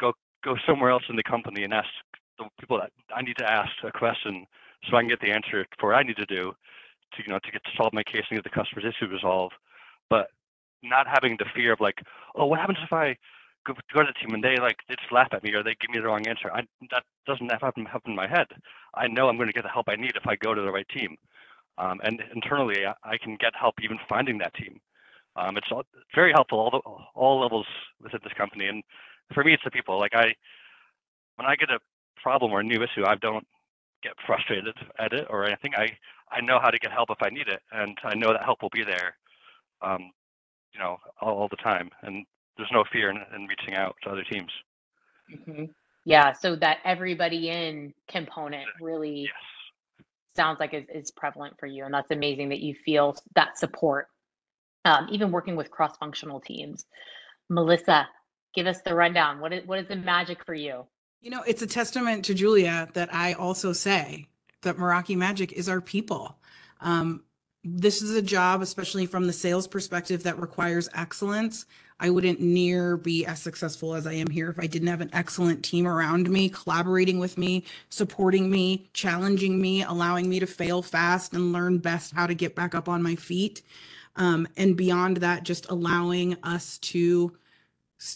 go 0.00 0.12
go 0.44 0.56
somewhere 0.66 0.90
else 0.90 1.04
in 1.08 1.16
the 1.16 1.22
company 1.22 1.64
and 1.64 1.74
ask 1.74 1.88
the 2.38 2.44
people 2.60 2.78
that 2.78 2.92
I 3.14 3.22
need 3.22 3.36
to 3.38 3.50
ask 3.50 3.70
a 3.84 3.92
question 3.92 4.46
so 4.88 4.96
I 4.96 5.00
can 5.00 5.08
get 5.08 5.20
the 5.20 5.30
answer 5.30 5.66
for 5.78 5.90
what 5.90 5.98
I 5.98 6.02
need 6.02 6.16
to 6.16 6.26
do 6.26 6.52
to 7.14 7.22
you 7.24 7.32
know 7.32 7.38
to 7.38 7.50
get 7.50 7.64
to 7.64 7.70
solve 7.76 7.92
my 7.92 8.02
case 8.02 8.24
and 8.30 8.38
get 8.38 8.44
the 8.44 8.50
customer's 8.50 8.84
issue 8.84 9.10
resolved. 9.10 9.54
But 10.08 10.28
not 10.82 11.06
having 11.06 11.36
the 11.38 11.46
fear 11.54 11.72
of 11.72 11.80
like, 11.80 12.02
oh, 12.34 12.46
what 12.46 12.58
happens 12.58 12.78
if 12.82 12.92
I 12.92 13.16
go, 13.66 13.74
to 13.74 13.82
the 13.94 14.12
team 14.20 14.34
and 14.34 14.42
they 14.42 14.56
like 14.56 14.78
they 14.88 14.94
just 14.96 15.12
laugh 15.12 15.28
at 15.32 15.42
me 15.42 15.52
or 15.52 15.62
they 15.62 15.76
give 15.80 15.90
me 15.90 15.98
the 15.98 16.06
wrong 16.06 16.26
answer. 16.26 16.50
I, 16.52 16.62
that 16.90 17.04
doesn't 17.26 17.50
happen, 17.50 17.84
happen 17.86 18.12
in 18.12 18.16
my 18.16 18.28
head. 18.28 18.46
I 18.94 19.06
know 19.08 19.28
I'm 19.28 19.36
going 19.36 19.48
to 19.48 19.52
get 19.52 19.62
the 19.64 19.68
help 19.68 19.86
I 19.88 19.96
need 19.96 20.12
if 20.16 20.26
I 20.26 20.36
go 20.36 20.54
to 20.54 20.60
the 20.60 20.70
right 20.70 20.88
team. 20.88 21.16
Um, 21.78 22.00
and 22.04 22.22
internally, 22.34 22.84
I, 22.86 22.94
I, 23.02 23.16
can 23.16 23.36
get 23.40 23.54
help 23.58 23.76
even 23.82 23.98
finding 24.08 24.38
that 24.38 24.54
team. 24.54 24.78
Um, 25.36 25.56
it's, 25.56 25.68
all, 25.70 25.84
very 26.14 26.32
helpful 26.32 26.58
all 26.58 26.70
the, 26.70 26.80
all 27.14 27.40
levels 27.40 27.66
within 28.02 28.20
this 28.22 28.34
company. 28.34 28.66
And 28.66 28.82
for 29.32 29.42
me, 29.42 29.54
it's 29.54 29.64
the 29.64 29.70
people. 29.70 29.98
Like 29.98 30.14
I, 30.14 30.34
when 31.36 31.46
I 31.46 31.56
get 31.56 31.70
a 31.70 31.78
problem 32.22 32.52
or 32.52 32.60
a 32.60 32.64
new 32.64 32.82
issue, 32.82 33.06
I 33.06 33.14
don't 33.14 33.46
get 34.02 34.12
frustrated 34.26 34.74
at 34.98 35.12
it 35.12 35.26
or 35.30 35.44
anything. 35.46 35.72
I 35.76 35.96
I 36.30 36.40
know 36.40 36.58
how 36.60 36.70
to 36.70 36.78
get 36.78 36.92
help 36.92 37.10
if 37.10 37.22
I 37.22 37.28
need 37.28 37.48
it, 37.48 37.60
and 37.72 37.96
I 38.04 38.14
know 38.14 38.32
that 38.32 38.44
help 38.44 38.62
will 38.62 38.70
be 38.70 38.84
there. 38.84 39.16
Um, 39.82 40.10
you 40.72 40.80
know, 40.80 40.96
all, 41.20 41.34
all 41.34 41.48
the 41.48 41.56
time. 41.56 41.90
And 42.02 42.24
there's 42.56 42.70
no 42.72 42.84
fear 42.92 43.10
in, 43.10 43.16
in 43.34 43.46
reaching 43.46 43.74
out 43.74 43.96
to 44.02 44.10
other 44.10 44.24
teams. 44.30 44.50
Mm-hmm. 45.32 45.64
Yeah, 46.04 46.32
so 46.32 46.56
that 46.56 46.78
everybody 46.84 47.48
in 47.48 47.94
component 48.08 48.66
really 48.80 49.22
yes. 49.22 49.30
sounds 50.34 50.58
like 50.58 50.74
is, 50.74 50.84
is 50.92 51.10
prevalent 51.12 51.54
for 51.60 51.66
you, 51.66 51.84
and 51.84 51.94
that's 51.94 52.10
amazing 52.10 52.48
that 52.48 52.60
you 52.60 52.74
feel 52.84 53.16
that 53.34 53.58
support. 53.58 54.08
Um, 54.84 55.06
even 55.12 55.30
working 55.30 55.54
with 55.54 55.70
cross-functional 55.70 56.40
teams. 56.40 56.86
Melisa, 57.50 58.06
give 58.52 58.66
us 58.66 58.80
the 58.82 58.94
rundown. 58.96 59.38
What 59.38 59.52
is 59.52 59.64
what 59.64 59.78
is 59.78 59.86
the 59.86 59.94
magic 59.94 60.44
for 60.44 60.54
you? 60.54 60.84
You 61.20 61.30
know, 61.30 61.42
it's 61.46 61.62
a 61.62 61.68
testament 61.68 62.24
to 62.24 62.34
Julia 62.34 62.88
that 62.94 63.14
I 63.14 63.34
also 63.34 63.72
say 63.72 64.26
that 64.62 64.76
Meraki 64.76 65.16
Magic 65.16 65.52
is 65.52 65.68
our 65.68 65.80
people. 65.80 66.36
Um, 66.80 67.22
this 67.64 68.02
is 68.02 68.14
a 68.14 68.22
job, 68.22 68.60
especially 68.60 69.06
from 69.06 69.26
the 69.26 69.32
sales 69.32 69.68
perspective, 69.68 70.24
that 70.24 70.40
requires 70.40 70.88
excellence. 70.94 71.66
I 72.00 72.10
wouldn't 72.10 72.40
near 72.40 72.96
be 72.96 73.24
as 73.24 73.40
successful 73.40 73.94
as 73.94 74.08
I 74.08 74.14
am 74.14 74.28
here 74.28 74.50
if 74.50 74.58
I 74.58 74.66
didn't 74.66 74.88
have 74.88 75.00
an 75.00 75.10
excellent 75.12 75.64
team 75.64 75.86
around 75.86 76.28
me, 76.28 76.48
collaborating 76.48 77.20
with 77.20 77.38
me, 77.38 77.64
supporting 77.90 78.50
me, 78.50 78.90
challenging 78.92 79.60
me, 79.60 79.84
allowing 79.84 80.28
me 80.28 80.40
to 80.40 80.46
fail 80.46 80.82
fast 80.82 81.32
and 81.32 81.52
learn 81.52 81.78
best 81.78 82.12
how 82.12 82.26
to 82.26 82.34
get 82.34 82.56
back 82.56 82.74
up 82.74 82.88
on 82.88 83.04
my 83.04 83.14
feet. 83.14 83.62
Um, 84.16 84.48
and 84.56 84.76
beyond 84.76 85.18
that, 85.18 85.44
just 85.44 85.70
allowing 85.70 86.36
us 86.42 86.78
to 86.78 87.36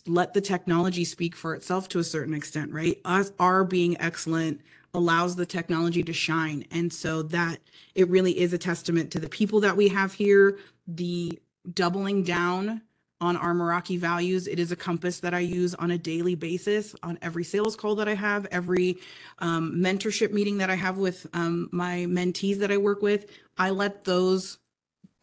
let 0.06 0.34
the 0.34 0.40
technology 0.40 1.04
speak 1.04 1.36
for 1.36 1.54
itself 1.54 1.88
to 1.90 2.00
a 2.00 2.04
certain 2.04 2.34
extent, 2.34 2.72
right? 2.72 3.00
Us, 3.04 3.30
are 3.38 3.62
being 3.62 4.00
excellent 4.00 4.60
allows 4.96 5.36
the 5.36 5.46
technology 5.46 6.02
to 6.02 6.12
shine. 6.12 6.64
And 6.70 6.92
so 6.92 7.22
that 7.24 7.58
it 7.94 8.08
really 8.08 8.36
is 8.38 8.52
a 8.52 8.58
testament 8.58 9.12
to 9.12 9.20
the 9.20 9.28
people 9.28 9.60
that 9.60 9.76
we 9.76 9.88
have 9.88 10.14
here, 10.14 10.58
the 10.88 11.38
doubling 11.74 12.24
down 12.24 12.80
on 13.20 13.36
our 13.36 13.54
Meraki 13.54 13.98
values. 13.98 14.46
It 14.46 14.58
is 14.58 14.72
a 14.72 14.76
compass 14.76 15.20
that 15.20 15.34
I 15.34 15.40
use 15.40 15.74
on 15.74 15.90
a 15.90 15.98
daily 15.98 16.34
basis 16.34 16.94
on 17.02 17.18
every 17.20 17.44
sales 17.44 17.76
call 17.76 17.94
that 17.96 18.08
I 18.08 18.14
have, 18.14 18.46
every 18.50 18.98
um, 19.38 19.74
mentorship 19.76 20.32
meeting 20.32 20.58
that 20.58 20.70
I 20.70 20.74
have 20.74 20.96
with 20.98 21.26
um, 21.34 21.68
my 21.72 22.06
mentees 22.08 22.58
that 22.58 22.72
I 22.72 22.78
work 22.78 23.02
with. 23.02 23.26
I 23.58 23.70
let 23.70 24.04
those 24.04 24.58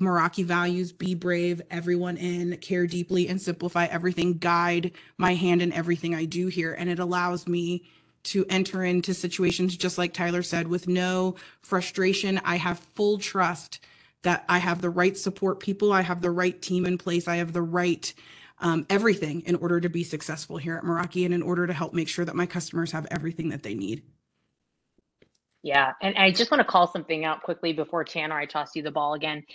Meraki 0.01 0.43
values, 0.43 0.91
be 0.91 1.15
brave, 1.15 1.62
everyone 1.71 2.17
in, 2.17 2.57
care 2.57 2.86
deeply, 2.86 3.27
and 3.27 3.41
simplify 3.41 3.86
everything, 3.86 4.38
guide 4.38 4.91
my 5.17 5.33
hand 5.33 5.62
in 5.62 5.71
everything 5.71 6.13
I 6.13 6.25
do 6.25 6.47
here. 6.47 6.73
And 6.73 6.89
it 6.89 6.99
allows 6.99 7.47
me 7.47 7.86
to 8.23 8.45
enter 8.49 8.83
into 8.83 9.13
situations, 9.13 9.75
just 9.75 9.97
like 9.97 10.13
Tyler 10.13 10.43
said, 10.43 10.67
with 10.67 10.88
no 10.88 11.36
frustration. 11.62 12.39
I 12.45 12.55
have 12.55 12.79
full 12.79 13.17
trust 13.17 13.79
that 14.23 14.45
I 14.47 14.57
have 14.59 14.81
the 14.81 14.89
right 14.89 15.17
support 15.17 15.59
people, 15.59 15.91
I 15.91 16.01
have 16.01 16.21
the 16.21 16.31
right 16.31 16.59
team 16.62 16.86
in 16.86 16.97
place, 16.97 17.27
I 17.27 17.36
have 17.38 17.53
the 17.53 17.62
right 17.62 18.13
um, 18.59 18.86
everything 18.89 19.41
in 19.41 19.55
order 19.55 19.81
to 19.81 19.89
be 19.89 20.03
successful 20.03 20.57
here 20.57 20.77
at 20.77 20.83
Meraki 20.83 21.25
and 21.25 21.33
in 21.33 21.41
order 21.41 21.67
to 21.67 21.73
help 21.73 21.93
make 21.93 22.07
sure 22.07 22.23
that 22.23 22.36
my 22.36 22.45
customers 22.45 22.91
have 22.93 23.05
everything 23.12 23.49
that 23.49 23.63
they 23.63 23.73
need. 23.73 24.03
Yeah, 25.63 25.93
and 26.01 26.17
I 26.17 26.31
just 26.31 26.51
want 26.51 26.59
to 26.59 26.65
call 26.65 26.91
something 26.91 27.23
out 27.23 27.41
quickly 27.41 27.71
before 27.71 28.03
Tanner, 28.03 28.38
I 28.38 28.45
toss 28.45 28.75
you 28.75 28.83
the 28.83 28.91
ball 28.91 29.13
again. 29.13 29.45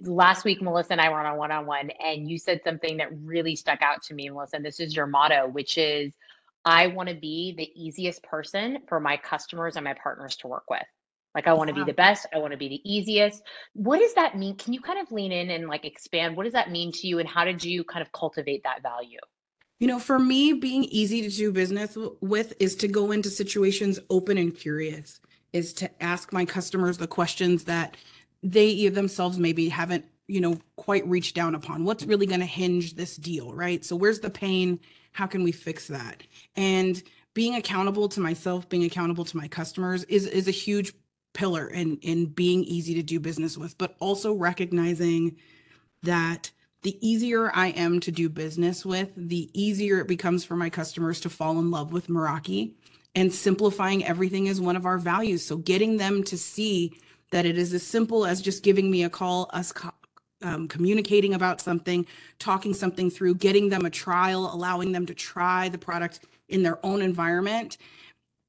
Last 0.00 0.44
week, 0.44 0.60
Melisa 0.60 0.92
and 0.92 1.00
I 1.00 1.10
were 1.10 1.20
on 1.20 1.26
a 1.26 1.36
one-on-one, 1.36 1.90
and 2.02 2.28
you 2.28 2.38
said 2.38 2.62
something 2.64 2.96
that 2.96 3.08
really 3.22 3.54
stuck 3.54 3.82
out 3.82 4.02
to 4.04 4.14
me, 4.14 4.28
Melisa. 4.28 4.54
And 4.54 4.64
this 4.64 4.80
is 4.80 4.96
your 4.96 5.06
motto, 5.06 5.46
which 5.46 5.76
is, 5.76 6.14
"I 6.68 6.88
want 6.88 7.08
to 7.08 7.14
be 7.14 7.54
the 7.56 7.70
easiest 7.74 8.22
person 8.22 8.78
for 8.88 9.00
my 9.00 9.16
customers 9.16 9.76
and 9.76 9.84
my 9.84 9.94
partners 9.94 10.36
to 10.36 10.48
work 10.48 10.64
with." 10.68 10.82
Like 11.34 11.46
I 11.46 11.52
want 11.52 11.68
to 11.68 11.74
be 11.74 11.84
the 11.84 11.92
best, 11.92 12.26
I 12.34 12.38
want 12.38 12.52
to 12.52 12.58
be 12.58 12.68
the 12.68 12.80
easiest. 12.84 13.42
What 13.74 14.00
does 14.00 14.14
that 14.14 14.36
mean? 14.36 14.56
Can 14.56 14.72
you 14.72 14.80
kind 14.80 14.98
of 14.98 15.12
lean 15.12 15.30
in 15.30 15.50
and 15.50 15.68
like 15.68 15.84
expand? 15.84 16.36
What 16.36 16.44
does 16.44 16.52
that 16.52 16.70
mean 16.70 16.90
to 16.92 17.06
you, 17.06 17.18
and 17.18 17.28
how 17.28 17.44
did 17.44 17.64
you 17.64 17.84
kind 17.84 18.02
of 18.02 18.12
cultivate 18.12 18.62
that 18.64 18.82
value? 18.82 19.20
You 19.78 19.86
know, 19.86 20.00
for 20.00 20.18
me, 20.18 20.52
being 20.52 20.84
easy 20.84 21.22
to 21.22 21.28
do 21.28 21.52
business 21.52 21.96
with 22.20 22.54
is 22.58 22.74
to 22.76 22.88
go 22.88 23.12
into 23.12 23.30
situations 23.30 24.00
open 24.10 24.36
and 24.36 24.54
curious 24.56 25.20
is 25.52 25.72
to 25.74 26.02
ask 26.02 26.32
my 26.32 26.44
customers 26.44 26.98
the 26.98 27.06
questions 27.06 27.64
that 27.64 27.96
they 28.42 28.88
themselves 28.88 29.38
maybe 29.38 29.68
haven't 29.68 30.04
you 30.26 30.40
know 30.40 30.58
quite 30.76 31.06
reached 31.06 31.34
down 31.34 31.54
upon 31.54 31.84
what's 31.84 32.04
really 32.04 32.26
going 32.26 32.40
to 32.40 32.46
hinge 32.46 32.94
this 32.94 33.16
deal 33.16 33.54
right 33.54 33.84
so 33.84 33.96
where's 33.96 34.20
the 34.20 34.30
pain 34.30 34.78
how 35.12 35.26
can 35.26 35.42
we 35.42 35.52
fix 35.52 35.86
that 35.88 36.22
and 36.56 37.02
being 37.34 37.54
accountable 37.54 38.08
to 38.08 38.20
myself 38.20 38.68
being 38.68 38.84
accountable 38.84 39.24
to 39.24 39.36
my 39.36 39.48
customers 39.48 40.04
is 40.04 40.26
is 40.26 40.48
a 40.48 40.52
huge 40.52 40.92
pillar 41.34 41.68
in 41.68 41.96
in 41.98 42.26
being 42.26 42.64
easy 42.64 42.94
to 42.94 43.02
do 43.02 43.20
business 43.20 43.56
with 43.56 43.76
but 43.78 43.96
also 44.00 44.32
recognizing 44.32 45.36
that 46.02 46.50
the 46.82 46.96
easier 47.06 47.50
I 47.54 47.68
am 47.68 48.00
to 48.00 48.12
do 48.12 48.28
business 48.28 48.86
with, 48.86 49.12
the 49.16 49.50
easier 49.52 49.98
it 50.00 50.06
becomes 50.06 50.44
for 50.44 50.56
my 50.56 50.70
customers 50.70 51.20
to 51.20 51.30
fall 51.30 51.58
in 51.58 51.70
love 51.70 51.92
with 51.92 52.06
Meraki 52.06 52.74
and 53.14 53.32
simplifying 53.32 54.04
everything 54.04 54.46
is 54.46 54.60
one 54.60 54.76
of 54.76 54.86
our 54.86 54.98
values. 54.98 55.44
So 55.44 55.56
getting 55.56 55.96
them 55.96 56.22
to 56.24 56.38
see 56.38 56.92
that 57.30 57.46
it 57.46 57.58
is 57.58 57.74
as 57.74 57.82
simple 57.82 58.24
as 58.24 58.40
just 58.40 58.62
giving 58.62 58.90
me 58.90 59.02
a 59.02 59.10
call, 59.10 59.50
us 59.52 59.72
um, 60.42 60.68
communicating 60.68 61.34
about 61.34 61.60
something, 61.60 62.06
talking 62.38 62.74
something 62.74 63.10
through, 63.10 63.34
getting 63.36 63.68
them 63.68 63.84
a 63.84 63.90
trial, 63.90 64.50
allowing 64.52 64.92
them 64.92 65.06
to 65.06 65.14
try 65.14 65.68
the 65.68 65.78
product 65.78 66.20
in 66.48 66.62
their 66.62 66.84
own 66.84 67.02
environment 67.02 67.78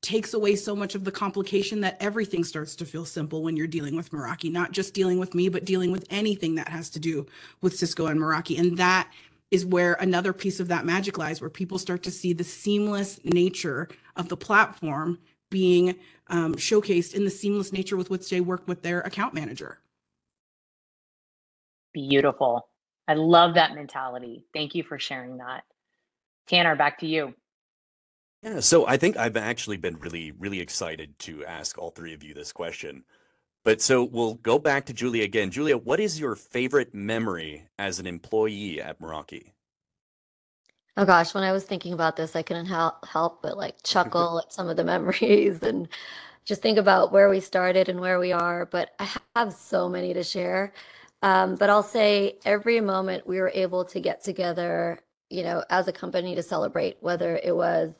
takes 0.02 0.34
away 0.34 0.56
so 0.56 0.76
much 0.76 0.96
of 0.96 1.04
the 1.04 1.12
complication 1.12 1.82
that 1.82 1.98
everything 2.00 2.44
starts 2.44 2.76
to 2.78 2.86
feel 2.86 3.04
simple 3.04 3.44
when 3.44 3.58
you're 3.58 3.68
dealing 3.68 3.96
with 3.96 4.12
Meraki, 4.12 4.52
not 4.52 4.72
just 4.72 4.94
dealing 4.94 5.20
with 5.20 5.36
me, 5.36 5.50
but 5.50 5.66
dealing 5.66 5.92
with 5.92 6.06
anything 6.10 6.56
that 6.56 6.70
has 6.70 6.90
to 6.92 7.00
do 7.00 7.26
with 7.62 7.78
Cisco 7.78 8.06
and 8.06 8.20
Meraki. 8.20 8.58
And 8.58 8.78
that 8.78 9.12
is 9.52 9.66
where 9.66 9.96
another 9.96 10.32
piece 10.32 10.60
of 10.60 10.68
that 10.70 10.86
magic 10.86 11.18
lies, 11.18 11.42
where 11.42 11.50
people 11.50 11.78
start 11.78 12.04
to 12.04 12.12
see 12.12 12.34
the 12.34 12.44
seamless 12.44 13.20
nature 13.26 13.90
of 14.16 14.30
the 14.30 14.38
platform 14.38 15.20
being 15.50 15.96
um, 16.28 16.54
showcased 16.56 17.14
in 17.14 17.26
the 17.26 17.32
seamless 17.32 17.74
nature 17.74 17.98
with 17.98 18.10
which 18.10 18.30
they 18.30 18.40
work 18.40 18.68
with 18.68 18.84
their 18.84 19.02
account 19.02 19.34
manager. 19.34 19.80
Beautiful. 21.94 22.68
I 23.08 23.16
love 23.16 23.56
that 23.56 23.74
mentality. 23.74 24.46
Thank 24.54 24.76
you 24.76 24.84
for 24.84 25.00
sharing 25.00 25.38
that. 25.38 25.64
Tanner, 26.48 26.76
back 26.76 27.00
to 27.00 27.08
you. 27.08 27.34
Yeah, 28.44 28.60
so 28.62 28.88
I 28.88 28.98
think 28.98 29.18
I've 29.18 29.36
actually 29.36 29.78
been 29.78 29.98
really, 30.00 30.32
really 30.32 30.62
excited 30.62 31.18
to 31.20 31.44
ask 31.46 31.78
all 31.78 31.92
three 31.92 32.14
of 32.14 32.24
you 32.24 32.34
this 32.34 32.54
question. 32.54 33.04
But 33.66 33.82
so 33.82 34.04
we'll 34.04 34.36
go 34.36 34.58
back 34.58 34.86
to 34.86 34.94
Julia 34.94 35.24
again. 35.24 35.52
Julia, 35.52 35.78
what 35.78 36.00
is 36.00 36.20
your 36.20 36.36
favorite 36.36 36.94
memory 36.94 37.68
as 37.78 38.00
an 38.00 38.08
employee 38.08 38.82
at 38.82 39.02
Meraki? 39.02 39.52
Oh 40.96 41.06
gosh, 41.06 41.34
when 41.34 41.44
I 41.44 41.52
was 41.52 41.66
thinking 41.66 41.94
about 41.94 42.16
this, 42.16 42.36
I 42.36 42.42
couldn't 42.42 42.66
help 42.68 43.06
help 43.06 43.42
but 43.42 43.58
like 43.58 43.84
chuckle 43.84 44.40
at 44.40 44.54
some 44.54 44.70
of 44.70 44.78
the 44.78 44.84
memories 44.96 45.62
and 45.62 45.88
just 46.46 46.62
think 46.62 46.78
about 46.78 47.12
where 47.12 47.30
we 47.30 47.40
started 47.40 47.90
and 47.90 48.00
where 48.00 48.20
we 48.20 48.32
are. 48.32 48.66
But 48.66 48.92
I 49.00 49.10
have 49.36 49.54
so 49.54 49.90
many 49.90 50.14
to 50.14 50.24
share. 50.24 50.74
Um, 51.22 51.56
but 51.56 51.70
I'll 51.70 51.84
say 51.84 52.38
every 52.46 52.80
moment 52.82 53.28
we 53.28 53.40
were 53.40 53.52
able 53.54 53.86
to 53.86 54.00
get 54.00 54.24
together, 54.24 55.00
you 55.30 55.44
know, 55.44 55.64
as 55.70 55.88
a 55.88 55.92
company 55.92 56.36
to 56.36 56.44
celebrate, 56.44 56.98
whether 57.02 57.40
it 57.44 57.56
was 57.56 57.94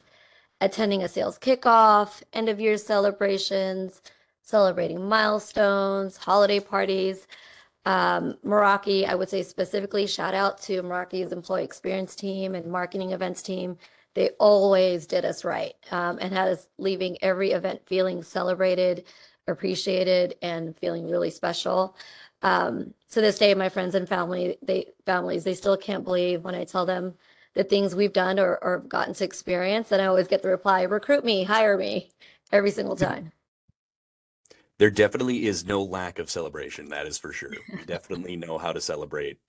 attending 0.62 1.04
a 1.04 1.08
sales 1.10 1.38
kickoff, 1.38 2.22
end 2.34 2.50
of 2.50 2.60
year 2.60 2.78
celebrations, 2.78 4.02
celebrating 4.44 5.08
milestones, 5.08 6.18
holiday 6.18 6.60
parties. 6.60 7.28
Um, 7.86 8.38
Meraki, 8.46 9.06
I 9.08 9.16
would 9.16 9.30
say 9.30 9.44
specifically, 9.44 10.08
shout 10.08 10.34
out 10.34 10.62
to 10.64 10.82
Meraki's 10.84 11.32
employee 11.32 11.64
experience 11.64 12.16
team 12.16 12.56
and 12.56 12.66
marketing 12.72 13.12
events 13.12 13.42
team. 13.42 13.78
They 14.16 14.32
always 14.40 15.06
did 15.08 15.24
us 15.26 15.46
right 15.46 15.74
um, 15.92 16.18
and 16.20 16.34
had 16.34 16.50
us 16.50 16.68
leaving 16.78 17.18
every 17.22 17.52
event 17.52 17.82
feeling 17.86 18.24
celebrated, 18.24 19.06
appreciated, 19.48 20.36
and 20.42 20.78
feeling 20.78 21.10
really 21.10 21.30
special. 21.30 21.96
Um, 22.42 22.94
to 23.12 23.22
this 23.22 23.38
day, 23.38 23.54
my 23.54 23.70
friends 23.70 23.96
and 23.96 24.08
family, 24.08 24.58
they 24.62 24.88
families, 25.06 25.44
they 25.44 25.56
still 25.56 25.78
can't 25.78 26.04
believe 26.04 26.44
when 26.44 26.56
I 26.56 26.64
tell 26.64 26.86
them 26.86 27.16
the 27.54 27.64
things 27.64 27.96
we've 27.96 28.14
done 28.14 28.40
or, 28.40 28.58
or 28.62 28.80
gotten 28.80 29.14
to 29.16 29.24
experience. 29.26 29.92
And 29.92 30.02
I 30.02 30.06
always 30.06 30.28
get 30.28 30.42
the 30.42 30.50
reply, 30.50 30.84
recruit 30.84 31.26
me, 31.26 31.44
hire 31.44 31.78
me 31.78 32.10
every 32.52 32.72
single 32.72 32.96
time. 32.96 33.32
There 34.78 34.90
definitely 34.90 35.46
is 35.46 35.66
no 35.66 35.84
lack 35.84 36.20
of 36.20 36.30
celebration. 36.30 36.90
That 36.90 37.06
is 37.06 37.18
for 37.18 37.34
sure. 37.34 37.52
We 37.74 37.84
definitely 37.86 38.38
know 38.38 38.58
how 38.58 38.72
to 38.72 38.80
celebrate 38.80 39.40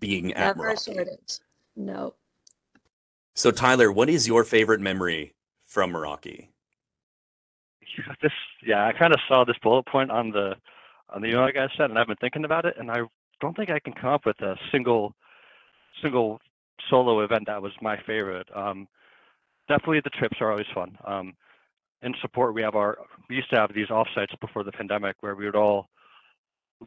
being 0.00 0.32
at 0.34 0.56
Never 0.56 0.70
a 0.70 0.74
Meraki. 0.74 0.84
shortage. 0.84 1.38
No. 1.76 2.14
So 3.34 3.50
Tyler, 3.50 3.92
what 3.92 4.08
is 4.10 4.26
your 4.26 4.44
favorite 4.44 4.80
memory 4.80 5.34
from 5.64 5.92
Meraki? 5.92 6.48
This, 8.22 8.32
yeah, 8.64 8.86
I 8.86 8.92
kind 8.92 9.12
of 9.12 9.20
saw 9.28 9.44
this 9.44 9.58
bullet 9.62 9.84
point 9.84 10.10
on 10.10 10.30
the 10.30 10.56
on 11.12 11.22
the 11.22 11.28
email 11.28 11.40
I 11.42 11.52
guys 11.52 11.70
sent, 11.76 11.90
and 11.90 11.98
I've 11.98 12.06
been 12.06 12.16
thinking 12.16 12.44
about 12.44 12.64
it, 12.64 12.76
and 12.78 12.90
I 12.90 13.02
don't 13.40 13.56
think 13.56 13.70
I 13.70 13.78
can 13.78 13.92
come 13.92 14.10
up 14.10 14.26
with 14.26 14.40
a 14.40 14.56
single 14.70 15.14
single 16.02 16.40
solo 16.88 17.20
event 17.20 17.44
that 17.46 17.62
was 17.62 17.72
my 17.80 17.96
favorite. 18.06 18.48
Um, 18.54 18.88
definitely 19.68 20.00
the 20.00 20.10
trips 20.10 20.38
are 20.40 20.50
always 20.50 20.66
fun. 20.74 20.96
Um, 21.04 21.34
in 22.02 22.14
support, 22.20 22.54
we 22.54 22.62
have 22.62 22.74
our 22.74 22.98
we 23.28 23.36
used 23.36 23.50
to 23.50 23.56
have 23.56 23.72
these 23.74 23.88
offsites 23.88 24.38
before 24.40 24.64
the 24.64 24.72
pandemic 24.72 25.16
where 25.20 25.34
we 25.34 25.44
would 25.44 25.56
all 25.56 25.88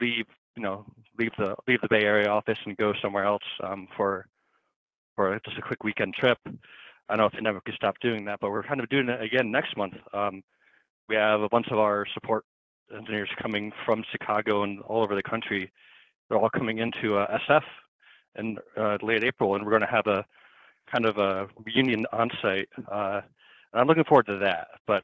leave, 0.01 0.25
you 0.55 0.63
know, 0.63 0.85
leave 1.17 1.31
the 1.37 1.55
leave 1.67 1.81
the 1.81 1.87
Bay 1.89 2.03
Area 2.03 2.29
office 2.29 2.57
and 2.65 2.77
go 2.77 2.93
somewhere 3.01 3.25
else 3.25 3.43
um, 3.63 3.87
for 3.95 4.27
for 5.15 5.39
just 5.45 5.57
a 5.57 5.61
quick 5.61 5.83
weekend 5.83 6.13
trip. 6.13 6.37
I 7.07 7.15
don't 7.15 7.19
know 7.19 7.37
if 7.37 7.43
never 7.43 7.61
could 7.61 7.75
stop 7.75 7.99
doing 8.01 8.25
that, 8.25 8.39
but 8.39 8.49
we're 8.49 8.63
kind 8.63 8.79
of 8.79 8.89
doing 8.89 9.09
it 9.09 9.21
again 9.21 9.51
next 9.51 9.77
month. 9.77 9.93
Um, 10.13 10.43
we 11.07 11.15
have 11.15 11.41
a 11.41 11.49
bunch 11.49 11.67
of 11.69 11.77
our 11.77 12.05
support 12.13 12.43
engineers 12.93 13.29
coming 13.41 13.71
from 13.85 14.03
Chicago 14.11 14.63
and 14.63 14.81
all 14.81 15.01
over 15.01 15.15
the 15.15 15.23
country. 15.23 15.71
They're 16.29 16.37
all 16.37 16.49
coming 16.49 16.79
into 16.79 17.17
uh, 17.17 17.37
SF 17.49 17.63
in 18.37 18.57
uh, 18.77 18.97
late 19.01 19.23
April, 19.23 19.55
and 19.55 19.63
we're 19.63 19.71
going 19.71 19.81
to 19.81 19.87
have 19.87 20.07
a 20.07 20.25
kind 20.91 21.05
of 21.05 21.17
a 21.17 21.47
reunion 21.65 22.05
on 22.11 22.29
site. 22.41 22.69
Uh, 22.91 23.21
and 23.73 23.81
I'm 23.81 23.87
looking 23.87 24.03
forward 24.03 24.27
to 24.27 24.37
that. 24.39 24.67
But 24.87 25.03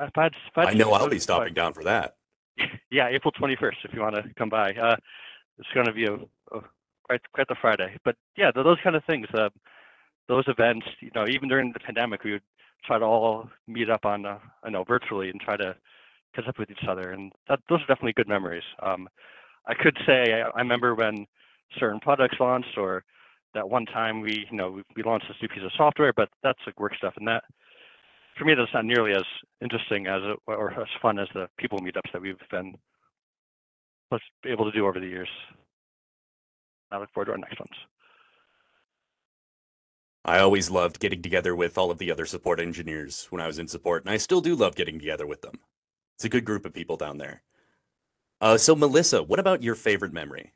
if 0.00 0.16
I'd, 0.16 0.32
if 0.32 0.56
I'd 0.56 0.68
I 0.68 0.72
know 0.74 0.92
I'll 0.92 1.08
be 1.08 1.18
stopping 1.18 1.54
down 1.54 1.72
for 1.72 1.84
that. 1.84 2.16
yeah, 2.90 3.08
April 3.08 3.32
21st, 3.32 3.84
if 3.84 3.94
you 3.94 4.00
want 4.00 4.16
to 4.16 4.24
come 4.38 4.48
by. 4.48 4.72
Uh, 4.72 4.96
it's 5.58 5.68
going 5.74 5.86
to 5.86 5.92
be 5.92 6.04
a, 6.04 6.14
a, 6.14 6.60
quite 7.04 7.20
quite 7.32 7.48
the 7.48 7.56
Friday. 7.60 7.96
But 8.04 8.16
yeah, 8.36 8.50
those 8.54 8.78
kind 8.82 8.96
of 8.96 9.04
things, 9.04 9.26
uh, 9.34 9.48
those 10.28 10.44
events, 10.48 10.86
you 11.00 11.10
know, 11.14 11.26
even 11.28 11.48
during 11.48 11.72
the 11.72 11.80
pandemic, 11.80 12.24
we 12.24 12.32
would 12.32 12.42
try 12.84 12.98
to 12.98 13.04
all 13.04 13.48
meet 13.66 13.90
up 13.90 14.04
on, 14.04 14.26
uh, 14.26 14.38
I 14.62 14.70
know, 14.70 14.84
virtually 14.84 15.30
and 15.30 15.40
try 15.40 15.56
to 15.56 15.76
catch 16.36 16.46
up 16.46 16.58
with 16.58 16.70
each 16.70 16.86
other. 16.88 17.10
And 17.10 17.32
that, 17.48 17.60
those 17.68 17.80
are 17.80 17.86
definitely 17.86 18.12
good 18.12 18.28
memories. 18.28 18.62
Um, 18.82 19.08
I 19.66 19.74
could 19.74 19.96
say 20.06 20.32
I, 20.32 20.50
I 20.54 20.60
remember 20.60 20.94
when 20.94 21.26
certain 21.78 22.00
products 22.00 22.36
launched 22.38 22.76
or 22.76 23.02
that 23.54 23.68
one 23.68 23.86
time 23.86 24.20
we, 24.20 24.46
you 24.50 24.56
know, 24.56 24.70
we, 24.70 24.82
we 24.94 25.02
launched 25.02 25.26
this 25.28 25.36
new 25.40 25.48
piece 25.48 25.64
of 25.64 25.72
software, 25.76 26.12
but 26.14 26.28
that's 26.42 26.58
like 26.66 26.78
work 26.78 26.94
stuff. 26.96 27.14
And 27.16 27.26
that, 27.26 27.42
for 28.38 28.44
me, 28.44 28.54
that's 28.54 28.72
not 28.74 28.84
nearly 28.84 29.12
as 29.12 29.24
interesting 29.62 30.06
as 30.06 30.20
or 30.46 30.70
as 30.72 30.88
fun 31.00 31.18
as 31.18 31.28
the 31.34 31.48
people 31.58 31.78
meetups 31.80 32.12
that 32.12 32.20
we've 32.20 32.36
been 32.50 32.74
able 34.44 34.70
to 34.70 34.76
do 34.76 34.86
over 34.86 35.00
the 35.00 35.06
years. 35.06 35.28
I 36.92 36.98
look 36.98 37.10
forward 37.12 37.26
to 37.26 37.32
our 37.32 37.38
next 37.38 37.58
ones. 37.58 37.76
I 40.24 40.40
always 40.40 40.70
loved 40.70 41.00
getting 41.00 41.22
together 41.22 41.54
with 41.54 41.78
all 41.78 41.90
of 41.90 41.98
the 41.98 42.10
other 42.10 42.26
support 42.26 42.60
engineers 42.60 43.26
when 43.30 43.40
I 43.40 43.46
was 43.46 43.58
in 43.58 43.68
support, 43.68 44.04
and 44.04 44.12
I 44.12 44.16
still 44.16 44.40
do 44.40 44.54
love 44.54 44.74
getting 44.74 44.98
together 44.98 45.26
with 45.26 45.42
them. 45.42 45.60
It's 46.16 46.24
a 46.24 46.28
good 46.30 46.44
group 46.44 46.64
of 46.64 46.72
people 46.72 46.96
down 46.96 47.18
there. 47.18 47.42
Uh, 48.40 48.56
so, 48.56 48.74
Melisa, 48.74 49.26
what 49.26 49.38
about 49.38 49.62
your 49.62 49.74
favorite 49.74 50.12
memory? 50.12 50.52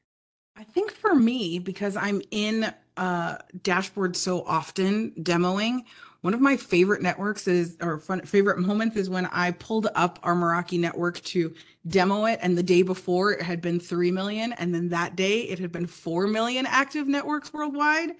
I 0.57 0.65
think 0.65 0.91
for 0.91 1.15
me, 1.15 1.59
because 1.59 1.97
I'm 1.97 2.23
in 2.31 2.73
uh, 2.97 3.39
dashboard 3.63 4.17
so 4.17 4.43
often 4.43 5.13
demoing, 5.13 5.85
one 6.23 6.35
of 6.35 6.41
my 6.41 6.57
favorite 6.57 7.01
networks 7.01 7.49
is, 7.49 7.79
or 7.81 7.99
fun, 7.99 8.21
favorite 8.23 8.59
moments 8.59 8.97
is 8.97 9.09
when 9.09 9.27
I 9.27 9.53
pulled 9.53 9.89
up 9.95 10.19
our 10.23 10.35
Meraki 10.35 10.79
network 10.79 11.21
to 11.23 11.55
demo 11.89 12.27
it. 12.27 12.39
And 12.43 12.59
the 12.59 12.63
day 12.63 12.83
before 12.83 13.33
it 13.33 13.43
had 13.43 13.63
been 13.63 13.81
3 13.81 14.11
million. 14.11 14.53
And 14.55 14.75
then 14.75 14.91
that 14.91 15.17
day 15.17 15.43
it 15.43 15.59
had 15.59 15.73
been 15.73 15.87
4 15.87 16.27
million 16.27 16.67
active 16.67 17.09
networks 17.09 17.55
worldwide. 17.55 18.17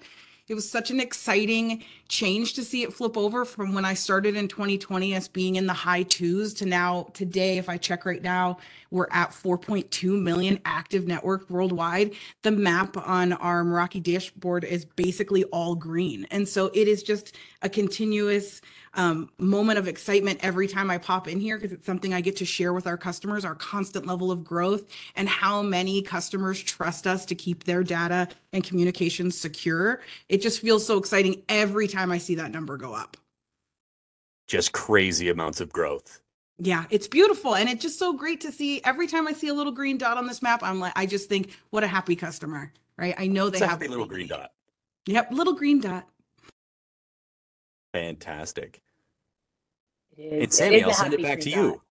It 0.51 0.55
was 0.55 0.69
such 0.69 0.91
an 0.91 0.99
exciting 0.99 1.81
change 2.09 2.55
to 2.55 2.63
see 2.65 2.83
it 2.83 2.91
flip 2.91 3.15
over 3.15 3.45
from 3.45 3.73
when 3.73 3.85
I 3.85 3.93
started 3.93 4.35
in 4.35 4.49
2020 4.49 5.13
as 5.13 5.29
being 5.29 5.55
in 5.55 5.65
the 5.65 5.71
high 5.71 6.03
twos 6.03 6.53
to 6.55 6.65
now 6.65 7.07
today. 7.13 7.57
If 7.57 7.69
I 7.69 7.77
check 7.77 8.05
right 8.05 8.21
now, 8.21 8.57
we're 8.91 9.07
at 9.11 9.29
4.2 9.29 10.21
million 10.21 10.59
active 10.65 11.07
network 11.07 11.49
worldwide. 11.49 12.15
The 12.41 12.51
map 12.51 12.97
on 12.97 13.31
our 13.31 13.63
Meraki 13.63 14.03
dashboard 14.03 14.65
is 14.65 14.83
basically 14.83 15.45
all 15.45 15.73
green. 15.73 16.27
And 16.31 16.45
so 16.45 16.69
it 16.73 16.89
is 16.89 17.01
just 17.01 17.37
a 17.61 17.69
continuous 17.69 18.59
um, 18.93 19.29
moment 19.37 19.79
of 19.79 19.87
excitement 19.87 20.39
every 20.43 20.67
time 20.67 20.91
I 20.91 20.97
pop 20.97 21.27
in 21.27 21.39
here 21.39 21.57
because 21.57 21.71
it's 21.71 21.85
something 21.85 22.13
I 22.13 22.21
get 22.21 22.35
to 22.37 22.45
share 22.45 22.73
with 22.73 22.87
our 22.87 22.97
customers, 22.97 23.45
our 23.45 23.55
constant 23.55 24.05
level 24.05 24.31
of 24.31 24.43
growth 24.43 24.85
and 25.15 25.29
how 25.29 25.61
many 25.61 26.01
customers 26.01 26.61
trust 26.61 27.07
us 27.07 27.25
to 27.27 27.35
keep 27.35 27.63
their 27.63 27.83
data 27.83 28.27
and 28.51 28.63
communications 28.63 29.37
secure. 29.37 30.01
It 30.27 30.40
just 30.41 30.59
feels 30.59 30.85
so 30.85 30.97
exciting 30.97 31.43
every 31.49 31.87
time 31.87 32.11
I 32.11 32.17
see 32.17 32.35
that 32.35 32.51
number 32.51 32.77
go 32.77 32.93
up. 32.93 33.17
Just 34.47 34.73
crazy 34.73 35.29
amounts 35.29 35.61
of 35.61 35.71
growth. 35.71 36.21
Yeah, 36.57 36.85
it's 36.89 37.07
beautiful. 37.07 37.55
And 37.55 37.69
it's 37.69 37.81
just 37.81 37.97
so 37.97 38.13
great 38.13 38.41
to 38.41 38.51
see 38.51 38.83
every 38.83 39.07
time 39.07 39.27
I 39.27 39.33
see 39.33 39.47
a 39.47 39.53
little 39.53 39.71
green 39.71 39.97
dot 39.97 40.17
on 40.17 40.27
this 40.27 40.41
map, 40.41 40.61
I'm 40.61 40.79
like, 40.79 40.93
I 40.95 41.05
just 41.05 41.29
think, 41.29 41.55
what 41.69 41.83
a 41.83 41.87
happy 41.87 42.15
customer, 42.15 42.71
right? 42.97 43.15
I 43.17 43.27
know 43.27 43.49
they 43.49 43.57
it's 43.57 43.65
have 43.65 43.81
a 43.81 43.87
little 43.87 44.05
green 44.05 44.27
dot. 44.27 44.51
Yep, 45.07 45.31
little 45.31 45.53
green 45.53 45.79
dot. 45.79 46.07
Fantastic. 47.93 48.81
It 50.17 50.21
is, 50.21 50.43
and 50.43 50.53
Sammy, 50.53 50.83
I'll 50.83 50.93
send 50.93 51.13
it 51.13 51.21
back 51.21 51.39
to 51.41 51.49
you. 51.49 51.81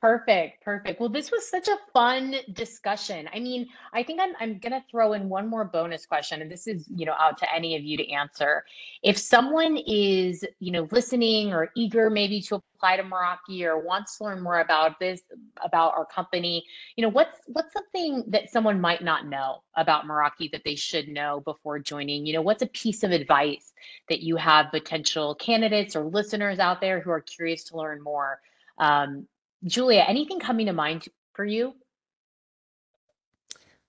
Perfect, 0.00 0.62
perfect. 0.62 1.00
Well, 1.00 1.08
this 1.08 1.32
was 1.32 1.50
such 1.50 1.66
a 1.66 1.76
fun 1.92 2.36
discussion. 2.52 3.28
I 3.34 3.40
mean, 3.40 3.66
I 3.92 4.04
think 4.04 4.20
I'm 4.20 4.32
I'm 4.38 4.60
gonna 4.60 4.84
throw 4.88 5.14
in 5.14 5.28
one 5.28 5.48
more 5.48 5.64
bonus 5.64 6.06
question, 6.06 6.40
and 6.40 6.48
this 6.48 6.68
is, 6.68 6.86
you 6.94 7.04
know, 7.04 7.14
out 7.18 7.36
to 7.38 7.52
any 7.52 7.74
of 7.74 7.82
you 7.82 7.96
to 7.96 8.08
answer. 8.08 8.64
If 9.02 9.18
someone 9.18 9.76
is, 9.88 10.44
you 10.60 10.70
know, 10.70 10.86
listening 10.92 11.52
or 11.52 11.72
eager 11.74 12.10
maybe 12.10 12.40
to 12.42 12.62
apply 12.76 12.96
to 12.98 13.02
Meraki 13.02 13.64
or 13.64 13.76
wants 13.80 14.18
to 14.18 14.24
learn 14.24 14.40
more 14.40 14.60
about 14.60 15.00
this, 15.00 15.20
about 15.64 15.94
our 15.94 16.06
company, 16.06 16.64
you 16.94 17.02
know, 17.02 17.08
what's 17.08 17.40
what's 17.46 17.72
something 17.72 18.22
that 18.28 18.50
someone 18.50 18.80
might 18.80 19.02
not 19.02 19.26
know 19.26 19.64
about 19.76 20.04
Meraki 20.04 20.48
that 20.52 20.62
they 20.64 20.76
should 20.76 21.08
know 21.08 21.40
before 21.40 21.80
joining? 21.80 22.24
You 22.24 22.34
know, 22.34 22.42
what's 22.42 22.62
a 22.62 22.66
piece 22.68 23.02
of 23.02 23.10
advice 23.10 23.72
that 24.08 24.20
you 24.20 24.36
have 24.36 24.70
potential 24.70 25.34
candidates 25.34 25.96
or 25.96 26.04
listeners 26.04 26.60
out 26.60 26.80
there 26.80 27.00
who 27.00 27.10
are 27.10 27.20
curious 27.20 27.64
to 27.64 27.76
learn 27.76 28.00
more? 28.00 28.38
Um, 28.78 29.26
Julia, 29.64 30.04
anything 30.06 30.40
coming 30.40 30.66
to 30.66 30.72
mind 30.72 31.08
for 31.34 31.44
you? 31.44 31.74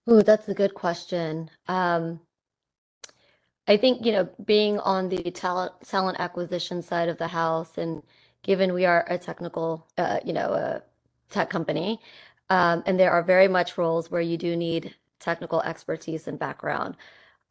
Ooh, 0.10 0.24
that's 0.24 0.48
a 0.50 0.54
good 0.54 0.74
question. 0.74 1.50
Um, 1.68 2.20
I 3.68 3.78
think, 3.78 4.04
you 4.04 4.12
know, 4.12 4.28
being 4.46 4.80
on 4.80 5.10
the 5.10 5.30
talent 5.32 5.74
talent 5.86 6.20
acquisition 6.20 6.82
side 6.82 7.10
of 7.10 7.20
the 7.20 7.28
house, 7.28 7.78
and 7.78 8.02
given 8.42 8.74
we 8.74 8.86
are 8.86 9.06
a 9.08 9.18
technical, 9.18 9.88
uh, 9.98 10.20
you 10.26 10.34
know, 10.34 10.54
a 10.54 10.82
tech 11.30 11.52
company, 11.52 12.00
um, 12.50 12.82
and 12.88 13.00
there 13.00 13.12
are 13.12 13.22
very 13.22 13.48
much 13.48 13.78
roles 13.78 14.10
where 14.10 14.22
you 14.22 14.38
do 14.38 14.56
need 14.56 14.96
technical 15.20 15.62
expertise 15.62 16.28
and 16.28 16.40
background. 16.40 16.96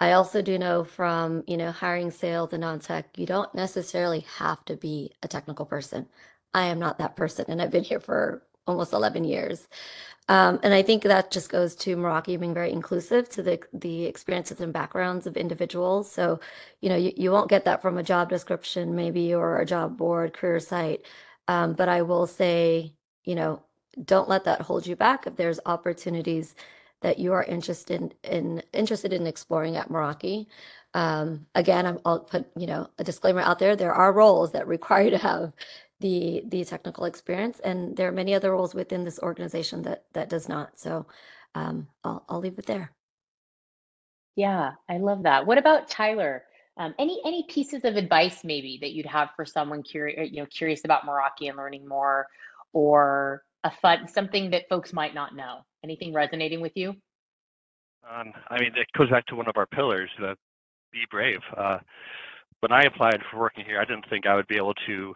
I 0.00 0.12
also 0.12 0.42
do 0.42 0.58
know 0.58 0.84
from, 0.84 1.44
you 1.46 1.56
know, 1.56 1.70
hiring 1.70 2.10
sales 2.10 2.52
and 2.52 2.62
non-tech, 2.62 3.16
you 3.16 3.26
don't 3.26 3.52
necessarily 3.54 4.20
have 4.38 4.64
to 4.66 4.76
be 4.76 5.12
a 5.22 5.28
technical 5.28 5.66
person. 5.66 6.08
I 6.54 6.66
am 6.66 6.78
not 6.78 6.98
that 6.98 7.16
person, 7.16 7.46
and 7.48 7.60
I've 7.62 7.70
been 7.70 7.84
here 7.84 8.00
for 8.00 8.42
almost 8.66 8.92
11 8.92 9.24
years. 9.24 9.68
Um, 10.28 10.60
and 10.62 10.74
I 10.74 10.82
think 10.82 11.04
that 11.04 11.30
just 11.30 11.50
goes 11.50 11.74
to 11.76 11.96
Meraki 11.96 12.38
being 12.38 12.52
very 12.52 12.70
inclusive 12.70 13.30
to 13.30 13.42
the 13.42 13.60
the 13.72 14.04
experiences 14.04 14.60
and 14.60 14.72
backgrounds 14.72 15.26
of 15.26 15.36
individuals. 15.38 16.10
So, 16.12 16.40
you 16.82 16.90
know, 16.90 16.96
you, 16.96 17.12
you 17.16 17.32
won't 17.32 17.48
get 17.48 17.64
that 17.64 17.80
from 17.80 17.96
a 17.96 18.02
job 18.02 18.28
description, 18.28 18.94
maybe, 18.94 19.34
or 19.34 19.58
a 19.58 19.66
job 19.66 19.96
board, 19.96 20.34
career 20.34 20.60
site. 20.60 21.06
Um, 21.48 21.72
but 21.72 21.88
I 21.88 22.02
will 22.02 22.26
say, 22.26 22.92
you 23.24 23.34
know, 23.34 23.62
don't 24.04 24.28
let 24.28 24.44
that 24.44 24.60
hold 24.62 24.86
you 24.86 24.96
back. 24.96 25.26
If 25.26 25.36
there's 25.36 25.60
opportunities 25.66 26.54
that 27.00 27.18
you 27.18 27.32
are 27.32 27.44
interested 27.44 28.14
in, 28.22 28.58
in 28.58 28.62
interested 28.74 29.12
in 29.14 29.26
exploring 29.26 29.76
at 29.76 29.88
Meraki, 29.88 30.46
um, 30.94 31.46
again, 31.54 31.86
i 31.86 31.92
will 31.92 32.20
put 32.20 32.46
you 32.56 32.66
know 32.66 32.88
a 32.98 33.04
disclaimer 33.04 33.40
out 33.40 33.58
there. 33.58 33.76
There 33.76 33.94
are 33.94 34.12
roles 34.12 34.52
that 34.52 34.66
require 34.66 35.04
you 35.04 35.10
to 35.10 35.18
have 35.18 35.52
the 36.00 36.42
the 36.46 36.64
technical 36.64 37.04
experience 37.04 37.60
and 37.60 37.96
there 37.96 38.08
are 38.08 38.12
many 38.12 38.34
other 38.34 38.52
roles 38.52 38.74
within 38.74 39.04
this 39.04 39.18
organization 39.20 39.82
that 39.82 40.04
that 40.12 40.28
does 40.28 40.48
not. 40.48 40.78
So 40.78 41.06
um, 41.54 41.88
I'll, 42.04 42.24
I'll 42.28 42.40
leave 42.40 42.58
it 42.58 42.66
there. 42.66 42.92
Yeah 44.36 44.72
i 44.88 44.98
love 44.98 45.24
that. 45.24 45.46
What 45.46 45.58
about 45.58 45.88
tyler? 45.88 46.44
Um, 46.76 46.94
any 46.98 47.20
any 47.24 47.44
pieces 47.48 47.84
of 47.84 47.96
advice 47.96 48.44
maybe 48.44 48.78
that 48.80 48.92
you'd 48.92 49.06
have 49.06 49.30
for 49.34 49.44
someone 49.44 49.82
curious 49.82 50.30
you 50.30 50.40
know 50.40 50.46
curious 50.46 50.84
about 50.84 51.02
meraki 51.02 51.48
and 51.48 51.56
learning 51.56 51.86
more 51.88 52.26
or 52.72 53.42
a 53.64 53.70
fun 53.70 54.06
something 54.06 54.50
that 54.50 54.68
folks 54.68 54.92
might 54.92 55.14
not 55.14 55.34
know? 55.34 55.64
Anything 55.82 56.12
resonating 56.12 56.60
with 56.60 56.76
you? 56.76 56.90
Um, 58.08 58.32
i 58.50 58.60
mean 58.60 58.72
it 58.76 58.86
goes 58.96 59.10
back 59.10 59.26
to 59.26 59.36
one 59.36 59.48
of 59.48 59.56
our 59.56 59.66
pillars 59.66 60.10
the 60.20 60.36
be 60.92 61.00
brave. 61.10 61.40
Uh, 61.56 61.78
when 62.60 62.72
i 62.72 62.82
applied 62.82 63.20
for 63.30 63.38
working 63.38 63.64
here 63.64 63.80
i 63.80 63.84
didn't 63.84 64.08
think 64.08 64.26
i 64.26 64.34
would 64.34 64.46
be 64.46 64.56
able 64.56 64.74
to 64.86 65.14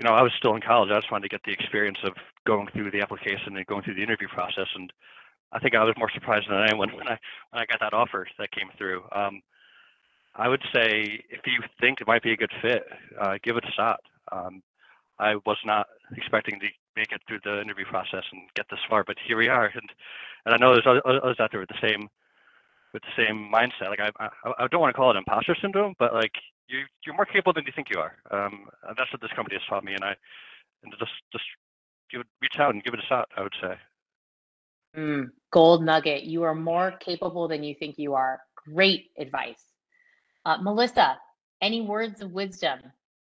you 0.00 0.08
know, 0.08 0.14
I 0.14 0.22
was 0.22 0.32
still 0.38 0.54
in 0.54 0.62
college. 0.62 0.90
I 0.90 0.98
just 0.98 1.12
wanted 1.12 1.28
to 1.28 1.36
get 1.36 1.42
the 1.44 1.52
experience 1.52 1.98
of 2.04 2.14
going 2.46 2.68
through 2.72 2.90
the 2.90 3.02
application 3.02 3.54
and 3.54 3.66
going 3.66 3.82
through 3.82 3.96
the 3.96 4.02
interview 4.02 4.28
process. 4.28 4.66
And 4.74 4.90
I 5.52 5.58
think 5.58 5.74
I 5.74 5.84
was 5.84 5.94
more 5.98 6.10
surprised 6.10 6.48
than 6.48 6.62
anyone 6.62 6.88
when 6.96 7.06
I 7.06 7.18
when 7.50 7.60
I 7.60 7.66
got 7.66 7.80
that 7.80 7.92
offer 7.92 8.26
that 8.38 8.50
came 8.50 8.70
through. 8.78 9.02
Um, 9.12 9.42
I 10.34 10.48
would 10.48 10.62
say 10.72 11.22
if 11.28 11.40
you 11.44 11.60
think 11.82 12.00
it 12.00 12.06
might 12.06 12.22
be 12.22 12.32
a 12.32 12.36
good 12.36 12.52
fit, 12.62 12.84
uh, 13.20 13.36
give 13.42 13.58
it 13.58 13.64
a 13.68 13.72
shot. 13.72 14.00
Um, 14.32 14.62
I 15.18 15.34
was 15.44 15.58
not 15.66 15.86
expecting 16.16 16.58
to 16.60 16.66
make 16.96 17.12
it 17.12 17.20
through 17.28 17.40
the 17.44 17.60
interview 17.60 17.84
process 17.84 18.24
and 18.32 18.40
get 18.56 18.64
this 18.70 18.80
far, 18.88 19.04
but 19.04 19.16
here 19.26 19.36
we 19.36 19.48
are. 19.48 19.66
And 19.66 19.90
and 20.46 20.54
I 20.54 20.56
know 20.56 20.72
there's 20.72 21.02
others 21.04 21.36
out 21.40 21.50
there 21.50 21.60
with 21.60 21.68
the 21.68 21.86
same 21.86 22.08
with 22.94 23.02
the 23.02 23.22
same 23.22 23.52
mindset. 23.52 23.90
Like 23.90 24.00
I 24.00 24.10
I, 24.18 24.64
I 24.64 24.66
don't 24.68 24.80
want 24.80 24.94
to 24.94 24.96
call 24.96 25.10
it 25.10 25.18
imposter 25.18 25.54
syndrome, 25.60 25.94
but 25.98 26.14
like 26.14 26.32
you 26.70 26.84
you're 27.04 27.14
more 27.14 27.26
capable 27.26 27.52
than 27.52 27.64
you 27.66 27.72
think 27.74 27.88
you 27.90 28.00
are. 28.00 28.14
Um, 28.30 28.68
and 28.88 28.96
that's 28.96 29.12
what 29.12 29.20
this 29.20 29.30
company 29.34 29.56
has 29.56 29.62
taught 29.68 29.84
me. 29.84 29.94
And 29.94 30.04
I 30.04 30.14
and 30.82 30.92
just 30.98 31.12
just 31.32 31.44
give 32.10 32.20
it, 32.20 32.26
reach 32.40 32.58
out 32.58 32.74
and 32.74 32.82
give 32.82 32.94
it 32.94 33.00
a 33.00 33.06
shot. 33.06 33.28
I 33.36 33.42
would 33.42 33.54
say. 33.60 33.74
Mm, 34.96 35.30
gold 35.52 35.84
nugget. 35.84 36.24
You 36.24 36.42
are 36.42 36.54
more 36.54 36.92
capable 36.92 37.46
than 37.48 37.62
you 37.62 37.74
think 37.74 37.98
you 37.98 38.14
are. 38.14 38.40
Great 38.56 39.10
advice, 39.18 39.62
uh, 40.44 40.58
Melisa. 40.58 41.16
Any 41.62 41.82
words 41.82 42.22
of 42.22 42.32
wisdom? 42.32 42.80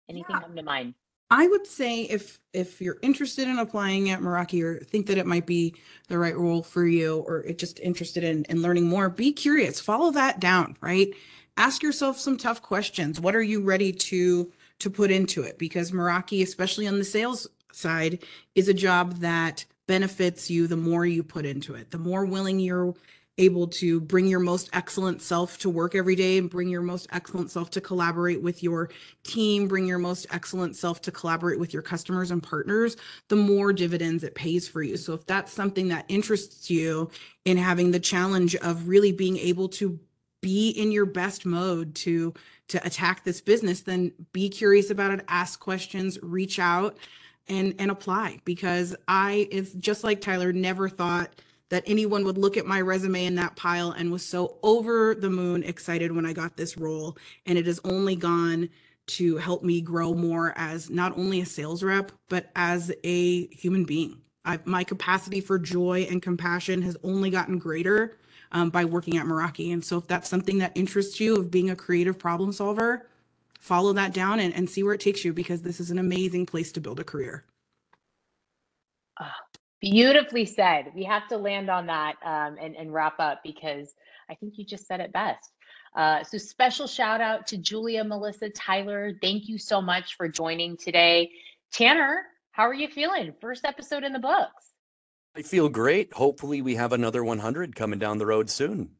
Anything 0.10 0.36
yeah. 0.36 0.42
come 0.42 0.56
to 0.56 0.64
mind? 0.64 0.94
I 1.32 1.48
would 1.48 1.66
say 1.66 2.04
if 2.04 2.40
if 2.54 2.80
you're 2.80 2.98
interested 3.02 3.48
in 3.48 3.58
applying 3.58 4.10
at 4.12 4.20
Meraki 4.20 4.64
or 4.64 4.80
think 4.84 5.08
that 5.08 5.18
it 5.18 5.26
might 5.26 5.48
be 5.48 5.76
the 6.08 6.20
right 6.20 6.38
role 6.38 6.62
for 6.62 6.86
you 6.86 7.24
or 7.28 7.44
just 7.54 7.80
interested 7.80 8.24
in, 8.24 8.46
in 8.46 8.62
learning 8.62 8.88
more, 8.88 9.10
be 9.10 9.34
curious. 9.34 9.80
Follow 9.80 10.12
that 10.12 10.40
down, 10.40 10.78
right? 10.82 11.10
Ask 11.58 11.84
yourself 11.84 12.18
some 12.18 12.38
tough 12.38 12.62
questions. 12.62 13.20
What 13.20 13.36
are 13.36 13.44
you 13.44 13.62
ready 13.62 13.92
to 13.92 14.52
to 14.80 14.90
put 14.90 15.12
into 15.12 15.42
it? 15.42 15.58
Because 15.58 15.92
Meraki, 15.92 16.42
especially 16.42 16.88
on 16.88 16.98
the 16.98 17.06
sales 17.06 17.48
side, 17.72 18.24
is 18.56 18.68
a 18.68 18.74
job 18.74 19.18
that 19.18 19.66
benefits 19.88 20.50
you 20.50 20.68
the 20.68 20.78
more 20.78 21.06
you 21.06 21.24
put 21.24 21.46
into 21.46 21.76
it. 21.76 21.92
The 21.92 21.98
more 21.98 22.26
willing 22.26 22.60
you're 22.60 22.96
able 23.38 23.68
to 23.68 24.00
bring 24.00 24.28
your 24.28 24.40
most 24.40 24.70
excellent 24.72 25.22
self 25.22 25.58
to 25.58 25.70
work 25.70 25.94
every 25.94 26.16
day 26.16 26.38
and 26.38 26.50
bring 26.50 26.70
your 26.70 26.82
most 26.82 27.08
excellent 27.12 27.52
self 27.52 27.70
to 27.70 27.82
collaborate 27.82 28.42
with 28.42 28.64
your 28.64 28.90
team, 29.24 29.68
bring 29.68 29.86
your 29.86 30.00
most 30.00 30.26
excellent 30.32 30.76
self 30.76 31.02
to 31.02 31.12
collaborate 31.12 31.60
with 31.60 31.74
your 31.74 31.82
customers 31.82 32.32
and 32.32 32.42
partners, 32.42 32.96
the 33.28 33.36
more 33.36 33.74
dividends 33.74 34.24
it 34.24 34.36
pays 34.36 34.68
for 34.68 34.82
you. 34.82 34.96
So 34.96 35.14
if 35.14 35.26
that's 35.26 35.52
something 35.52 35.90
that 35.90 36.06
interests 36.08 36.70
you 36.70 37.10
in 37.44 37.58
having 37.58 37.92
the 37.92 38.00
challenge 38.00 38.56
of 38.56 38.88
really 38.88 39.12
being 39.12 39.38
able 39.38 39.68
to 39.70 40.00
be 40.46 40.70
in 40.70 40.92
your 40.92 41.08
best 41.08 41.44
mode 41.44 41.96
to 41.96 42.32
to 42.68 42.86
attack 42.86 43.24
this 43.24 43.42
business, 43.42 43.82
then 43.82 44.12
be 44.32 44.48
curious 44.48 44.92
about 44.92 45.12
it, 45.12 45.26
ask 45.28 45.60
questions, 45.60 46.20
reach 46.22 46.60
out 46.60 46.98
and 47.48 47.74
and 47.80 47.90
apply 47.90 48.40
because 48.46 48.96
I 49.08 49.48
is 49.50 49.74
just 49.74 50.04
like 50.04 50.22
Tyler 50.22 50.54
never 50.54 50.88
thought 50.88 51.42
that 51.70 51.84
anyone 51.88 52.26
would 52.26 52.38
look 52.38 52.58
at 52.58 52.68
my 52.68 52.80
resume 52.80 53.26
in 53.26 53.36
that 53.36 53.56
pile 53.56 53.90
and 53.90 54.12
was 54.12 54.24
so 54.24 54.60
over 54.62 55.16
the 55.16 55.32
moon 55.32 55.64
excited 55.64 56.12
when 56.12 56.28
I 56.28 56.34
got 56.34 56.58
this 56.58 56.78
role 56.78 57.18
and 57.48 57.58
it 57.58 57.66
has 57.66 57.80
only 57.84 58.16
gone 58.16 58.70
to 59.08 59.38
help 59.38 59.64
me 59.64 59.82
grow 59.82 60.14
more 60.14 60.54
as 60.56 60.92
not 60.92 61.18
only 61.18 61.42
a 61.42 61.46
sales 61.46 61.82
rep 61.82 62.12
but 62.30 62.52
as 62.56 62.92
a 63.04 63.48
human 63.48 63.84
being. 63.84 64.22
I've, 64.48 64.68
my 64.68 64.84
capacity 64.84 65.42
for 65.42 65.58
joy 65.58 66.06
and 66.08 66.22
compassion 66.22 66.84
has 66.84 66.96
only 67.04 67.32
gotten 67.32 67.58
greater 67.58 68.20
um, 68.52 68.70
by 68.70 68.86
working 68.86 69.18
at 69.18 69.26
Meraki. 69.26 69.74
And 69.74 69.84
so 69.84 69.98
if 69.98 70.08
that's 70.08 70.30
something 70.30 70.60
that 70.60 70.72
interests 70.76 71.20
you 71.20 71.36
of 71.36 71.52
being 71.52 71.70
a 71.70 71.76
creative 71.76 72.18
problem 72.18 72.52
solver, 72.52 73.08
follow 73.60 73.94
that 73.94 74.14
down 74.14 74.40
and, 74.40 74.54
and 74.54 74.70
see 74.70 74.84
where 74.84 74.94
it 74.94 75.02
takes 75.02 75.26
you 75.26 75.34
because 75.34 75.62
this 75.62 75.80
is 75.80 75.92
an 75.92 76.00
amazing 76.00 76.46
place 76.46 76.72
to 76.74 76.80
build 76.80 77.00
a 77.00 77.04
career. 77.04 77.44
Oh, 79.20 79.26
beautifully 79.82 80.46
said. 80.46 80.92
We 80.96 81.04
have 81.06 81.28
to 81.30 81.38
land 81.38 81.70
on 81.70 81.88
that 81.88 82.16
um, 82.24 82.58
and, 82.62 82.76
and 82.76 82.94
wrap 82.94 83.20
up 83.20 83.42
because 83.44 83.94
I 84.30 84.36
think 84.36 84.58
you 84.58 84.66
just 84.66 84.88
said 84.88 85.00
it 85.00 85.14
best. 85.14 85.52
Uh, 85.96 86.24
so 86.24 86.38
special 86.38 86.88
shout 86.88 87.22
out 87.22 87.48
to 87.48 87.58
Julia, 87.58 88.04
Melisa, 88.04 88.52
Tyler. 88.54 89.14
Thank 89.22 89.48
you 89.48 89.58
so 89.58 89.82
much 89.82 90.16
for 90.16 90.28
joining 90.28 90.76
today. 90.76 91.32
Tanner, 91.72 92.24
how 92.52 92.64
are 92.64 92.74
you 92.74 92.88
feeling? 92.88 93.34
First 93.40 93.66
episode 93.66 94.04
in 94.04 94.12
the 94.12 94.20
books. 94.20 94.65
I 95.36 95.42
feel 95.42 95.70
great. 95.70 96.14
Hopefully, 96.14 96.62
we 96.62 96.76
have 96.76 96.94
another 96.94 97.24
100 97.24 97.76
coming 97.76 98.00
down 98.00 98.18
the 98.18 98.26
road 98.26 98.50
soon 98.50 98.92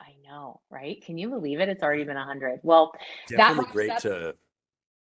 I 0.00 0.14
know, 0.26 0.60
right? 0.70 1.04
Can 1.04 1.18
you 1.18 1.28
believe 1.28 1.60
it? 1.60 1.68
It's 1.68 1.82
already 1.82 2.04
been 2.04 2.16
100. 2.16 2.60
Well, 2.62 2.92
definitely 3.28 3.72
great 3.72 3.90
up- 3.90 4.02
to 4.02 4.34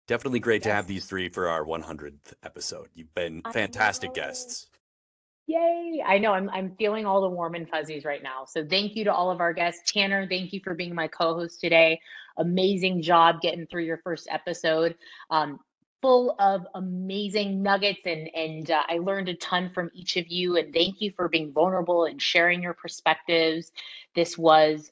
definitely 0.08 0.40
great 0.40 0.62
yes. 0.62 0.64
to 0.64 0.74
have 0.74 0.88
these 0.88 1.06
three 1.06 1.30
for 1.30 1.48
our 1.48 1.64
100th 1.64 2.34
episode. 2.44 2.90
You've 2.94 3.14
been 3.14 3.42
fantastic 3.54 4.14
guests. 4.14 4.68
Yay! 5.46 6.02
I 6.06 6.20
know 6.20 6.32
I'm 6.32 6.50
I'm 6.50 6.74
feeling 6.78 7.06
all 7.06 7.22
the 7.22 7.30
warm 7.30 7.56
and 7.56 7.68
fuzzies 7.68 8.06
right 8.06 8.24
now. 8.24 8.46
So 8.48 8.66
thank 8.66 8.96
you 8.96 9.04
to 9.04 9.14
all 9.14 9.30
of 9.30 9.42
our 9.42 9.52
guests. 9.52 9.92
Tanner, 9.92 10.26
thank 10.26 10.54
you 10.54 10.62
for 10.64 10.74
being 10.74 10.96
my 10.96 11.08
co-host 11.08 11.60
today. 11.60 12.00
Amazing 12.38 13.02
job 13.02 13.42
getting 13.42 13.68
through 13.68 13.84
your 13.84 13.98
first 13.98 14.28
episode. 14.32 14.96
Um, 15.30 15.60
full 16.04 16.36
of 16.38 16.68
amazing 16.76 17.64
nuggets 17.64 18.02
and 18.06 18.30
and 18.36 18.70
uh, 18.70 18.84
I 18.90 18.98
learned 18.98 19.30
a 19.30 19.36
ton 19.36 19.72
from 19.74 19.90
each 19.94 20.18
of 20.18 20.28
you 20.28 20.58
and 20.58 20.74
thank 20.74 21.00
you 21.00 21.14
for 21.16 21.30
being 21.30 21.54
vulnerable 21.54 22.04
and 22.04 22.22
sharing 22.22 22.62
your 22.62 22.74
perspectives. 22.74 23.72
This 24.14 24.38
was 24.38 24.92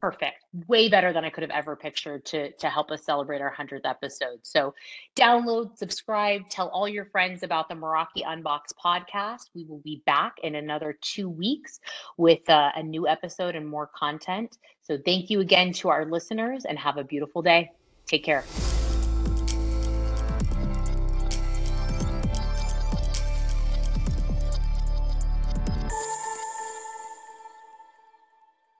perfect 0.00 0.38
way 0.66 0.88
better 0.88 1.12
than 1.12 1.24
i 1.24 1.30
could 1.30 1.42
have 1.42 1.50
ever 1.52 1.76
pictured 1.76 2.24
to 2.24 2.50
to 2.54 2.68
help 2.68 2.90
us 2.90 3.04
celebrate 3.04 3.40
our 3.40 3.54
100th 3.54 3.82
episode. 3.84 4.40
So 4.42 4.74
download 5.14 5.76
subscribe 5.76 6.48
tell 6.48 6.68
all 6.68 6.88
your 6.88 7.04
friends 7.04 7.42
about 7.42 7.68
the 7.68 7.74
meraki 7.74 8.24
unbox 8.26 8.72
podcast. 8.84 9.50
We 9.54 9.64
will 9.64 9.78
be 9.80 10.02
back 10.06 10.38
in 10.42 10.54
another 10.54 10.96
two 11.02 11.28
weeks 11.28 11.78
with 12.16 12.48
uh, 12.48 12.70
a 12.74 12.82
new 12.82 13.06
episode 13.06 13.54
and 13.54 13.68
more 13.68 13.90
content. 13.94 14.56
So 14.80 14.98
thank 15.04 15.28
you 15.28 15.40
again 15.40 15.74
to 15.74 15.90
our 15.90 16.06
listeners 16.06 16.64
and 16.64 16.78
have 16.78 16.96
a 16.96 17.04
beautiful 17.04 17.42
day. 17.42 17.70
Take 18.06 18.24
care 18.24 18.44